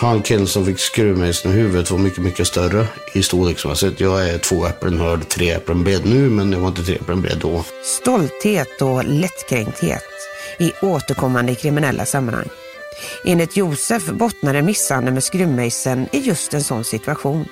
[0.00, 4.00] Han killen som fick skruvmejseln i huvudet var mycket, mycket större i storleksmässigt.
[4.00, 7.22] Jag är två äpplen hög, tre äpplen bred nu, men jag var inte tre äpplen
[7.22, 7.64] bred då.
[7.84, 10.04] Stolthet och lättkränkthet
[10.58, 12.48] i återkommande kriminella sammanhang.
[13.24, 17.44] Enligt Josef bottnade misshandeln med skruvmejseln i just en sån situation.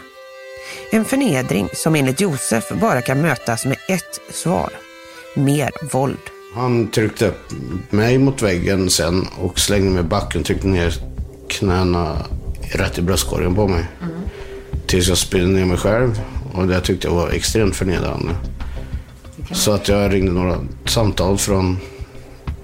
[0.91, 4.71] En förnedring som enligt Josef bara kan mötas med ett svar.
[5.35, 6.19] Mer våld.
[6.55, 7.53] Han tryckte upp
[7.91, 10.95] mig mot väggen sen och slängde mig i backen och tryckte ner
[11.49, 12.27] knäna
[12.73, 13.85] rätt i bröstkorgen på mig.
[14.87, 16.21] Tills jag spydde ner mig själv.
[16.53, 18.35] Och det tyckte jag var extremt förnedrande.
[19.53, 21.79] Så att jag ringde några samtal från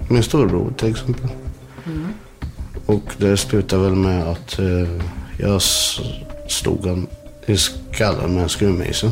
[0.09, 1.29] min storebror till exempel.
[2.85, 4.89] Och det slutade väl med att eh,
[5.37, 7.07] jag stod slog han
[7.45, 9.11] i skallen med en skruvmejsel.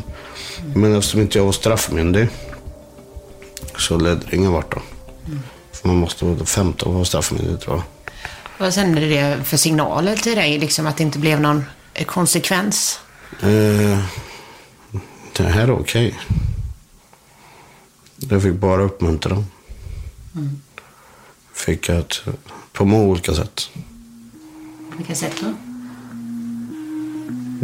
[0.76, 2.30] Men eftersom inte jag var straffmyndig
[3.78, 4.82] så ledde det ingen vart då.
[5.72, 7.84] För man måste vara 15 och vara straffmyndig tror jag.
[8.62, 10.60] Vad sände det för signaler till dig?
[10.60, 13.00] Liksom att det inte blev någon eh, konsekvens?
[13.42, 14.00] Eh,
[15.38, 16.20] det här är okej.
[18.18, 19.46] Jag fick bara uppmuntran.
[21.54, 22.22] Fick att,
[22.72, 23.70] på många olika sätt.
[24.92, 25.54] På vilka sätt då?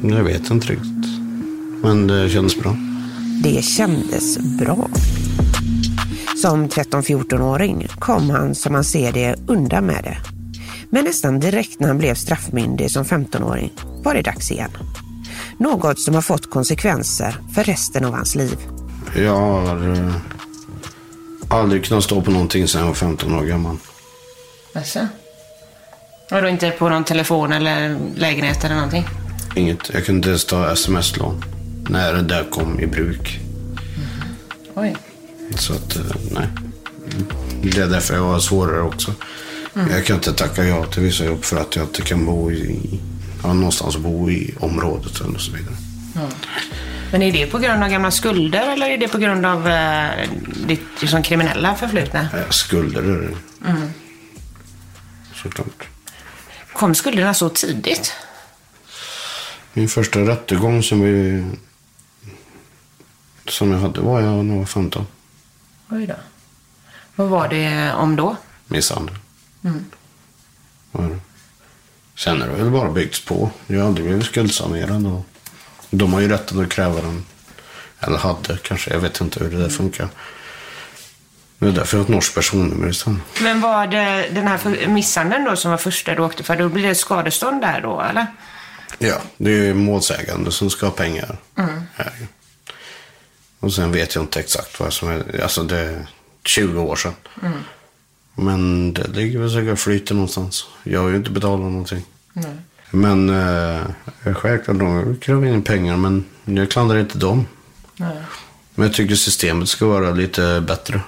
[0.09, 1.19] Jag vet inte riktigt.
[1.81, 2.77] Men det kändes bra.
[3.43, 4.89] Det kändes bra.
[6.41, 10.36] Som 13-14-åring kom han, som man ser det, undan med det.
[10.89, 13.73] Men nästan direkt när han blev straffmyndig som 15-åring
[14.03, 14.71] var det dags igen.
[15.57, 18.57] Något som har fått konsekvenser för resten av hans liv.
[19.15, 20.15] Jag har eh,
[21.49, 23.77] aldrig kunnat stå på någonting sedan jag var 15 år gammal.
[24.73, 25.07] Alltså?
[26.31, 29.05] Och då inte på någon telefon eller lägenhet eller någonting?
[29.55, 29.89] Inget.
[29.93, 31.43] Jag kunde inte ens ta sms-lån
[31.89, 33.39] när det där kom i bruk.
[34.73, 34.95] Oj.
[35.55, 36.47] Så att, eh, nej.
[37.63, 39.13] Det är därför jag har svårare också.
[39.77, 42.99] Jag kan inte tacka ja till vissa jobb för att jag inte kan bo i,
[43.43, 45.75] ja, någonstans bo i området och så vidare.
[47.11, 50.29] Men är det på grund av gamla skulder eller är det på grund av eh,
[50.67, 52.27] ditt liksom, kriminella förflutna?
[52.49, 53.35] Skulder är det.
[55.35, 55.87] Såklart.
[56.73, 58.13] Kom skulderna så tidigt?
[59.73, 61.45] Min första rättegång som, vi,
[63.47, 65.07] som jag hade var jag när jag var 15.
[65.89, 66.15] Oj då.
[67.15, 68.35] Vad var det om då?
[68.67, 69.15] Misshandel.
[70.91, 71.19] Det.
[72.15, 73.51] Sen har det väl bara byggts på.
[73.67, 75.07] Jag har aldrig blivit skuldsanerad.
[75.07, 75.25] Och
[75.89, 77.25] de har ju rätten att kräva den.
[77.99, 78.91] Eller hade kanske.
[78.91, 80.09] Jag vet inte hur det där funkar.
[81.59, 83.19] Det är därför jag har ett norskt personnummer istället.
[83.41, 86.55] Men var det den här misshandeln då som var första du åkte för?
[86.55, 88.27] Då blir det skadestånd där då, eller?
[88.97, 91.37] Ja, det är målsägande som ska ha pengar.
[91.93, 92.27] Här.
[93.59, 95.41] Och sen vet jag inte exakt vad som är.
[95.43, 96.07] Alltså det är
[96.45, 97.13] 20 år sedan.
[98.39, 100.65] Men det ligger väl säkert flyter någonstans.
[100.83, 102.05] Jag har ju inte betalat någonting.
[102.91, 103.81] Men eh,
[104.33, 105.97] självklart, de kräver in pengar.
[105.97, 107.45] Men jag klandrar inte dem.
[108.75, 111.01] Men jag tycker systemet ska vara lite bättre.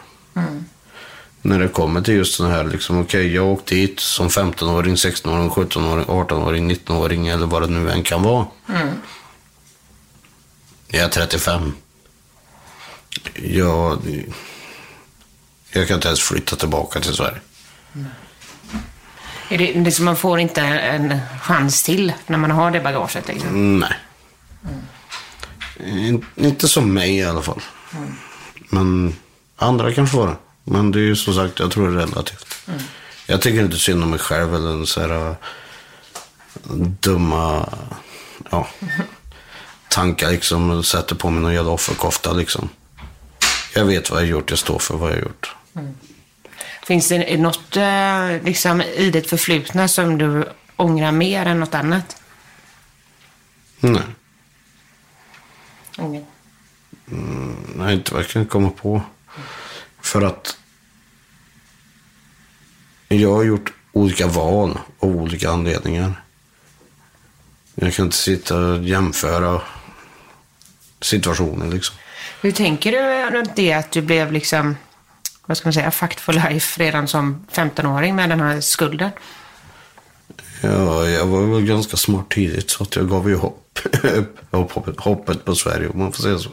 [1.42, 5.50] När det kommer till just sådana här, liksom, okej, jag åkte hit som 15-åring, 16-åring,
[5.50, 8.46] 17-åring, 18-åring, 19-åring eller vad det nu än kan vara.
[10.88, 11.74] Jag är 35.
[13.34, 14.00] Jag,
[15.72, 17.39] jag kan inte ens flytta tillbaka till Sverige.
[19.49, 23.28] Är det, det som man får inte en chans till när man har det bagaget
[23.28, 23.80] liksom?
[23.80, 23.93] Nej.
[25.80, 27.61] In, inte som mig i alla fall.
[28.70, 29.15] Men
[29.55, 30.36] andra kan få det.
[30.63, 32.55] Men det är ju som sagt, jag tror det är relativt.
[33.26, 35.36] Jag tycker inte synd om mig själv eller en så här äh,
[36.99, 37.70] dumma
[38.49, 38.67] ja,
[39.89, 40.84] tankar liksom.
[40.84, 42.70] Sätter på mig någon jävla offerkofta liksom.
[43.76, 45.22] Jag vet vad jag har gjort, jag står för vad jag har
[45.82, 45.96] gjort.
[46.84, 52.22] Finns det något eh, liksom, i ditt förflutna som du ångrar mer än något annat?
[53.80, 54.02] Nej,
[56.00, 56.26] Ingen.
[57.76, 59.02] nej inte vad jag kan komma på.
[60.02, 60.58] För att
[63.08, 66.24] jag har gjort olika val av olika anledningar.
[67.76, 69.62] Jag kan inte sitta och jämföra
[71.02, 71.96] situationer liksom.
[72.42, 74.76] Hur tänker du runt det att du blev liksom,
[75.50, 79.10] vad ska man säga, fucked for life redan som 15-åring med den här skulden?
[80.62, 83.80] Ja, jag var väl ganska smart tidigt så att jag gav ju hopp.
[84.52, 86.50] hoppet, hoppet på Sverige om man får säga så.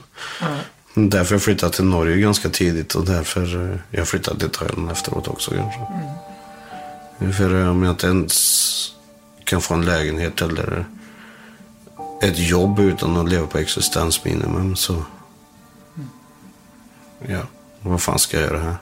[0.94, 5.28] Därför jag flyttade till Norge ganska tidigt och därför eh, jag flyttade till Thailand efteråt
[5.28, 5.80] också kanske.
[7.32, 8.92] För eh, om jag inte ens
[9.44, 10.84] kan få en lägenhet eller
[12.22, 15.02] ett jobb utan att leva på existensminimum så...
[17.28, 17.40] Ja,
[17.80, 18.76] vad fan ska jag göra här?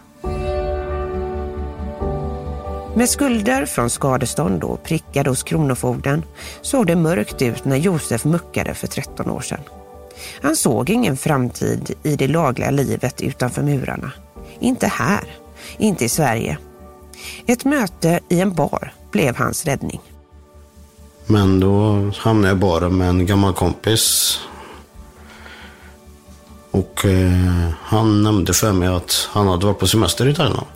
[2.97, 6.23] Med skulder från skadestånd och prickade hos Kronofogden
[6.63, 9.61] såg det mörkt ut när Josef muckade för 13 år sedan.
[10.43, 14.13] Han såg ingen framtid i det lagliga livet utanför murarna.
[14.61, 15.25] Inte här,
[15.79, 16.59] inte i Sverige.
[17.47, 20.01] Ett möte i en bar blev hans räddning.
[21.27, 24.39] Men då hamnade jag bara med en gammal kompis.
[26.71, 30.67] Och eh, han nämnde för mig att han hade varit på semester i Thailand.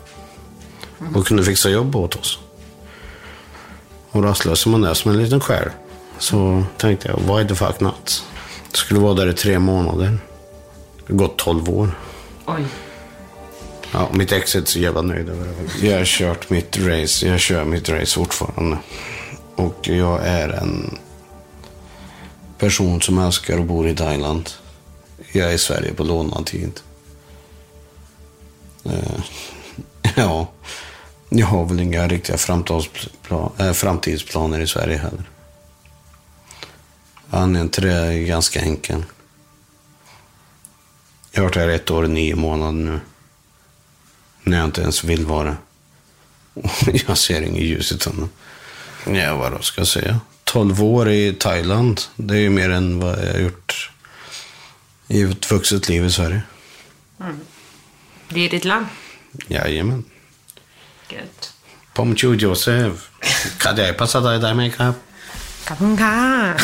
[1.15, 2.39] Och kunde fixa jobb åt oss.
[4.11, 5.69] Och rastlös som man är som en liten själ.
[6.17, 8.23] Så tänkte jag, why the fuck not?
[8.71, 10.17] Jag skulle vara där i tre månader.
[11.07, 11.91] Det har gått tolv år.
[12.45, 12.65] Oj.
[13.91, 15.87] Ja, mitt ex är inte så jävla nöjd över det.
[15.87, 18.77] Jag har kört mitt race, jag kör mitt race fortfarande.
[19.55, 20.97] Och jag är en
[22.57, 24.49] person som älskar och bor i Thailand.
[25.31, 26.79] Jag är i Sverige på lånad tid.
[28.83, 29.23] Eh,
[30.15, 30.47] ja,
[31.29, 32.37] Jag har väl inga riktiga
[33.57, 35.29] äh, framtidsplaner i Sverige heller.
[37.29, 39.03] Anledningen till det är ganska enkel.
[41.31, 42.99] Jag har varit här ett år och nio månader nu.
[44.43, 45.57] När jag inte ens vill vara.
[47.07, 48.29] Jag ser inget ljus i tunneln.
[49.07, 50.19] Ja, vad ska jag säga?
[50.43, 52.01] 12 år i Thailand.
[52.15, 53.91] Det är ju mer än vad jag har gjort
[55.07, 56.41] i ett vuxet liv i Sverige.
[58.29, 58.85] Det är ditt land.
[59.47, 60.03] Jajamän
[61.09, 61.49] vackert.
[61.93, 63.09] Pomchu Joseph.
[63.57, 64.95] Kadai pasada i dig kap.
[65.65, 66.55] Kapunka.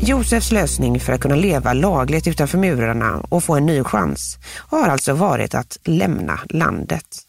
[0.00, 4.88] Josefs lösning för att kunna leva lagligt utanför murarna och få en ny chans har
[4.88, 7.22] alltså varit att lämna landet.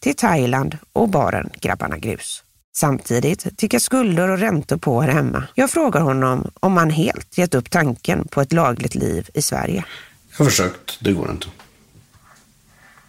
[0.00, 2.44] Till Thailand och baren Grabbarna Grus.
[2.74, 5.44] Samtidigt tickar skulder och räntor på här hemma.
[5.54, 9.84] Jag frågar honom om han helt gett upp tanken på ett lagligt liv i Sverige.
[10.30, 11.46] Jag har försökt, det går inte.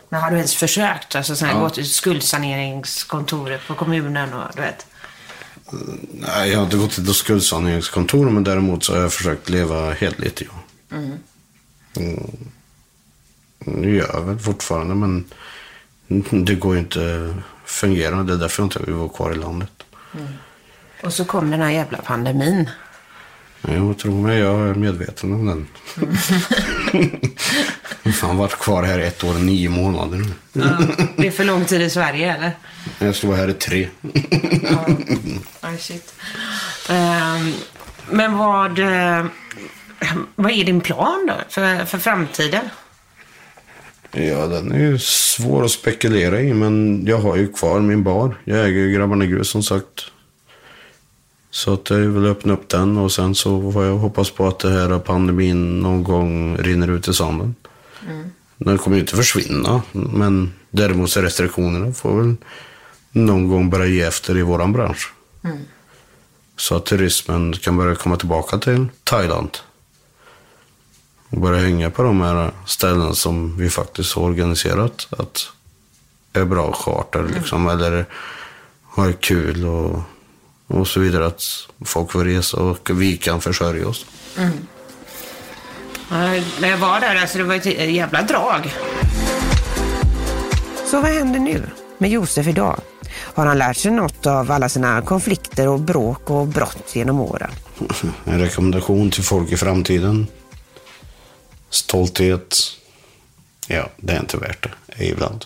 [0.09, 1.15] Men har du ens försökt?
[1.15, 4.85] Alltså så här, gå till skuldsaneringskontoret på kommunen och du vet.
[6.11, 9.93] Nej, jag har inte gått till ett skuldsaneringskontor, men däremot så har jag försökt leva
[9.93, 10.41] hederligt.
[10.41, 10.47] Ja.
[10.95, 11.17] Mm.
[13.59, 15.25] Nu gör jag väl fortfarande, men
[16.45, 17.33] det går ju inte
[17.63, 18.23] att fungera.
[18.23, 19.69] Det är därför jag inte vill vara kvar i landet.
[21.03, 22.69] Och så kom den här jävla pandemin.
[23.61, 25.67] Jag tror mig, jag är medveten om den.
[28.03, 30.33] Jag har varit kvar här ett år och nio månader nu.
[31.17, 32.51] Det är för lång tid i Sverige eller?
[32.99, 33.89] Jag ska vara här i tre.
[35.61, 36.13] Oh, shit.
[36.89, 37.53] Ehm,
[38.09, 39.25] men vad, eh,
[40.35, 42.69] vad är din plan då för, för framtiden?
[44.15, 48.37] Ja, den är ju svår att spekulera i, men jag har ju kvar min bar.
[48.43, 50.05] Jag äger ju Grabbarna Grus som sagt.
[51.51, 54.59] Så att jag vill öppna upp den och sen så får jag hoppas på att
[54.59, 57.55] det här pandemin någon gång rinner ut i sanden.
[58.57, 62.35] Den kommer ju inte försvinna, men däremot så restriktionerna får väl
[63.11, 65.13] någon gång börja ge efter i våran bransch.
[66.57, 69.57] Så att turismen kan börja komma tillbaka till Thailand.
[71.33, 75.07] Och börja hänga på de här ställen som vi faktiskt har organiserat.
[75.17, 75.49] Att
[76.33, 78.05] är bra charter liksom, eller
[78.83, 80.01] har kul och,
[80.67, 81.25] och så vidare.
[81.25, 81.43] Att
[81.85, 84.05] folk får resa och vi kan försörja oss.
[84.35, 84.49] Ja,
[86.61, 88.73] När jag var där, alltså det var ett jävla drag.
[90.85, 91.63] Så vad händer nu
[91.97, 92.79] med Josef idag?
[93.13, 97.51] Har han lärt sig något av alla sina konflikter och bråk och brott genom åren?
[98.25, 100.27] En rekommendation till folk i framtiden.
[101.73, 102.77] Stolthet.
[103.67, 104.67] Ja, det är inte värt
[104.97, 105.45] det ibland.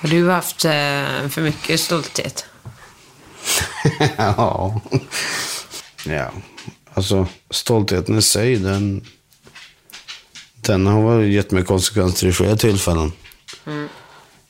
[0.00, 2.46] Har du haft eh, för mycket stolthet?
[4.16, 4.80] ja.
[6.04, 6.30] ja.
[6.94, 9.04] Alltså, stoltheten i sig, den,
[10.54, 13.12] den har gett mig konsekvenser i flera tillfällen.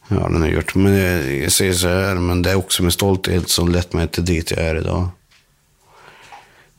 [0.08, 0.74] Ja, den har gjort.
[0.74, 4.08] Men jag, jag säger så här, men det är också med stolthet som lett mig
[4.08, 5.08] till dit jag är idag.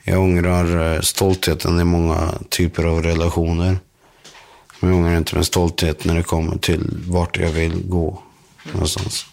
[0.09, 3.77] Jag ångrar eh, stoltheten i många typer av relationer.
[4.79, 8.21] Men jag ångrar inte min stolthet när det kommer till vart jag vill gå
[8.71, 9.25] någonstans.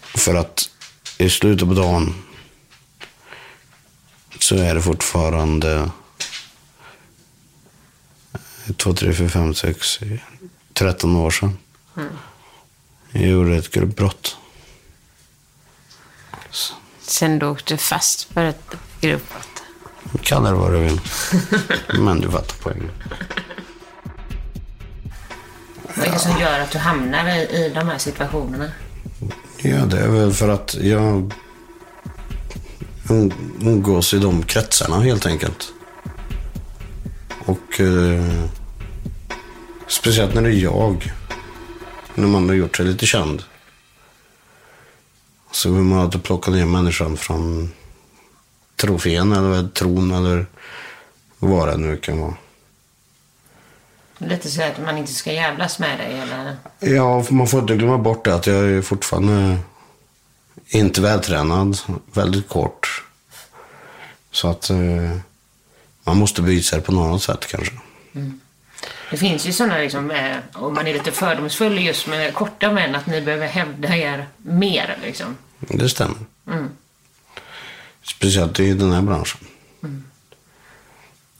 [0.00, 0.70] För att
[1.18, 2.14] i slutet på dagen
[4.38, 5.90] så är det fortfarande
[8.76, 10.00] 2, 3, 4, 5, 6,
[10.72, 11.58] 13 år sedan.
[13.12, 14.36] Jag gjorde ett gruppbrott.
[17.00, 18.76] Sen du åkte fast för ett
[19.08, 19.62] gruppbrott.
[20.22, 21.00] Kalla det vad du vill.
[21.98, 22.90] Men du fattar poängen.
[25.96, 28.70] Vad är det som gör att du hamnar i, i de här situationerna?
[29.56, 31.32] Ja, det är väl för att jag
[33.08, 35.72] um- umgås i de kretsarna helt enkelt.
[37.46, 38.44] Och eh,
[39.86, 41.12] speciellt när det är jag.
[42.14, 43.42] När man har gjort sig lite känd.
[45.52, 47.72] Så vill man alltid plocka ner människan från
[48.84, 50.46] trofén eller tron eller
[51.38, 52.34] vad det nu kan vara.
[54.18, 56.56] Lite så att man inte ska jävlas med dig eller?
[56.96, 59.58] Ja, man får inte glömma bort det att jag är fortfarande
[60.68, 61.78] inte vältränad,
[62.12, 63.04] väldigt kort.
[64.30, 64.76] Så att eh,
[66.04, 67.74] man måste byta sig på något sätt kanske.
[69.10, 72.94] Det finns ju sådana liksom, eh, om man är lite fördomsfull just med korta män,
[72.94, 75.36] att ni behöver hävda er mer liksom.
[75.58, 76.16] Det stämmer.
[78.04, 79.40] Speciellt i den här branschen.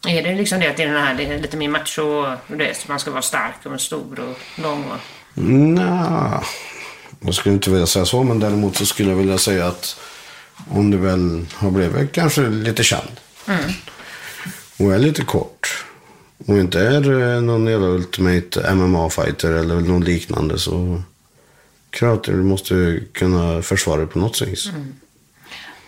[0.08, 2.88] Är det liksom det att det är, den här, det är lite mer macho, det
[2.88, 4.98] man ska vara stark och stor och lång och...
[5.42, 6.44] Nja,
[7.20, 10.00] jag skulle inte vilja säga så, men däremot så skulle jag vilja säga att
[10.70, 13.20] Om du väl har blivit kanske lite känd.
[14.78, 15.84] Och är lite kort.
[16.46, 21.02] Och inte är eh, någon jävla ultimate MMA-fighter eller någon liknande så.
[21.90, 24.68] Klart du måste kunna försvara dig på något vis.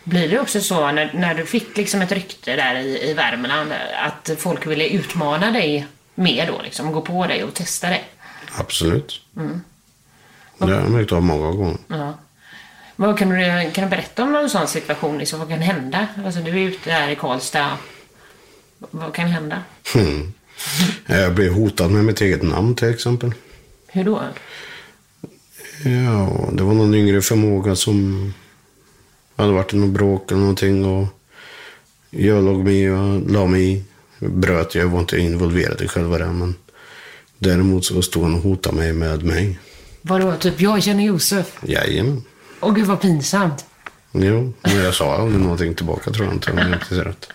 [0.06, 3.72] Blir det också så när, när du fick liksom ett rykte där i, i Värmland
[4.04, 8.04] att folk ville utmana dig mer då liksom, gå på dig och testa dig?
[8.58, 9.20] Absolut.
[10.58, 11.78] Det har jag märkt av många gånger.
[11.88, 12.18] Ja.
[12.96, 15.18] Vad kan, du, kan du berätta om någon sån situation?
[15.18, 16.08] Liksom, vad kan hända?
[16.24, 17.78] Alltså, du är ute där i Karlstad.
[18.78, 19.62] Vad kan hända?
[21.06, 23.34] Jag blev hotad med mitt eget namn till exempel.
[23.86, 24.22] Hur då?
[25.84, 28.34] Ja, det var någon yngre förmåga som
[29.36, 31.06] hade varit i något bråk eller någonting och
[32.10, 33.84] jag låg med och la mig i.
[34.18, 36.54] Bröt, jag var inte involverad i själva det, men
[37.38, 39.58] däremot så stod han och hotade mig med mig.
[40.02, 41.58] Vadå, typ jag känner Josef?
[41.62, 42.22] Jajamän.
[42.60, 43.64] Åh gud vad pinsamt.
[44.12, 47.28] Jo, men jag sa aldrig någonting tillbaka tror jag inte om jag inte ser rätt.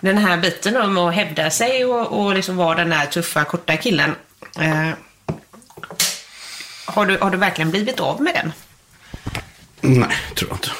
[0.00, 3.76] Den här biten om att hävda sig och, och liksom vara den där tuffa, korta
[3.76, 4.10] killen.
[4.60, 4.90] Eh,
[6.84, 8.52] har, du, har du verkligen blivit av med den?
[9.80, 10.70] Nej, tror jag inte.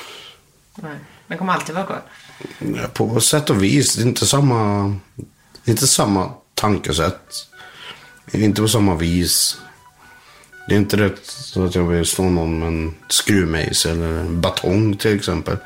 [0.82, 2.02] Nej, den kommer alltid vara kvar.
[2.94, 3.94] På sätt och vis.
[3.94, 4.94] Det är inte samma,
[5.64, 7.46] inte samma tankesätt.
[8.32, 9.60] Inte på samma vis.
[10.68, 14.40] Det är inte rätt så att jag vill slå någon med en skruvmejsel eller en
[14.40, 15.56] batong till exempel.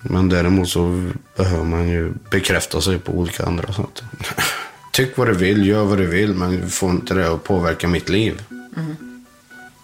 [0.00, 4.02] Men däremot så behöver man ju bekräfta sig på olika andra sätt.
[4.92, 8.08] Tyck vad du vill, gör vad du vill, men får inte det att påverka mitt
[8.08, 8.42] liv.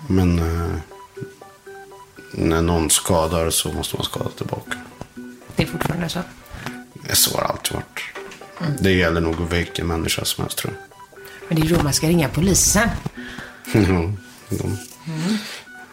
[0.06, 0.76] Men eh,
[2.32, 4.76] när någon skadar så måste man skada tillbaka.
[5.56, 6.20] Det är fortfarande så.
[7.08, 8.02] Det så har det alltid varit.
[8.80, 10.82] Det gäller nog vilken människa som helst tror jag.
[11.48, 12.88] Men det är då man ska ringa polisen.
[14.48, 14.78] Ja, de,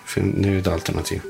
[0.05, 1.21] fin- Det är ju ett alternativ.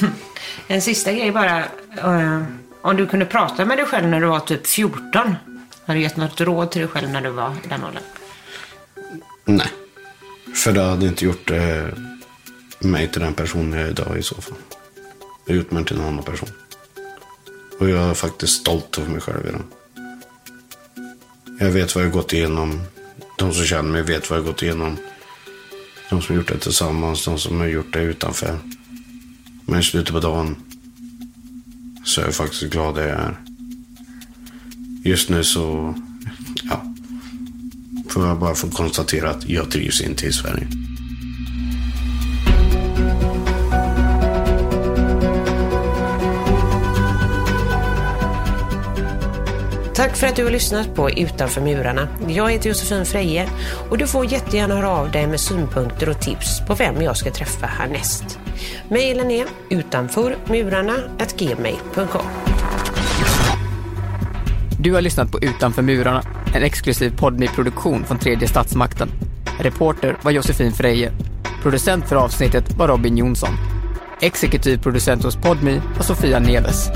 [0.66, 1.58] En sista grej bara.
[1.98, 2.42] eh,
[2.82, 5.36] om du kunde prata med dig själv när du var typ 14.
[5.84, 8.02] Har du gett något råd till dig själv när du var i den åldern?
[9.44, 9.66] Nej.
[10.54, 11.84] För det hade inte gjort eh,
[12.84, 14.58] mig till den personen jag är idag i så fall.
[15.46, 16.48] Jag gjort mig till en annan person.
[17.78, 19.64] Och jag är faktiskt stolt över mig själv i den.
[21.58, 22.80] Jag vet vad jag har gått igenom.
[23.38, 24.96] De som känner mig vet vad jag har gått igenom.
[26.10, 28.58] De som har gjort det tillsammans, de som har gjort det utanför.
[29.66, 30.56] Men i slutet på dagen
[32.04, 33.36] så är jag faktiskt glad där jag är.
[35.04, 35.94] Just nu så,
[36.62, 36.94] ja.
[38.08, 40.68] Får jag bara få konstatera att jag trivs inte i Sverige.
[50.02, 52.08] Tack för att du har lyssnat på Utanför murarna.
[52.28, 53.48] Jag heter Josefin Freje
[53.90, 57.30] och du får jättegärna höra av dig med synpunkter och tips på vem jag ska
[57.30, 58.38] träffa härnäst.
[58.90, 62.26] Mailen är utanförmurarna.gmail.com
[64.80, 66.22] Du har lyssnat på Utanför murarna,
[66.54, 69.08] en exklusiv poddmi-produktion från tredje statsmakten.
[69.60, 71.12] Reporter var Josefin Freje.
[71.62, 73.54] Producent för avsnittet var Robin Jonsson.
[74.20, 76.90] Exekutiv producent hos Podmi var Sofia Neves.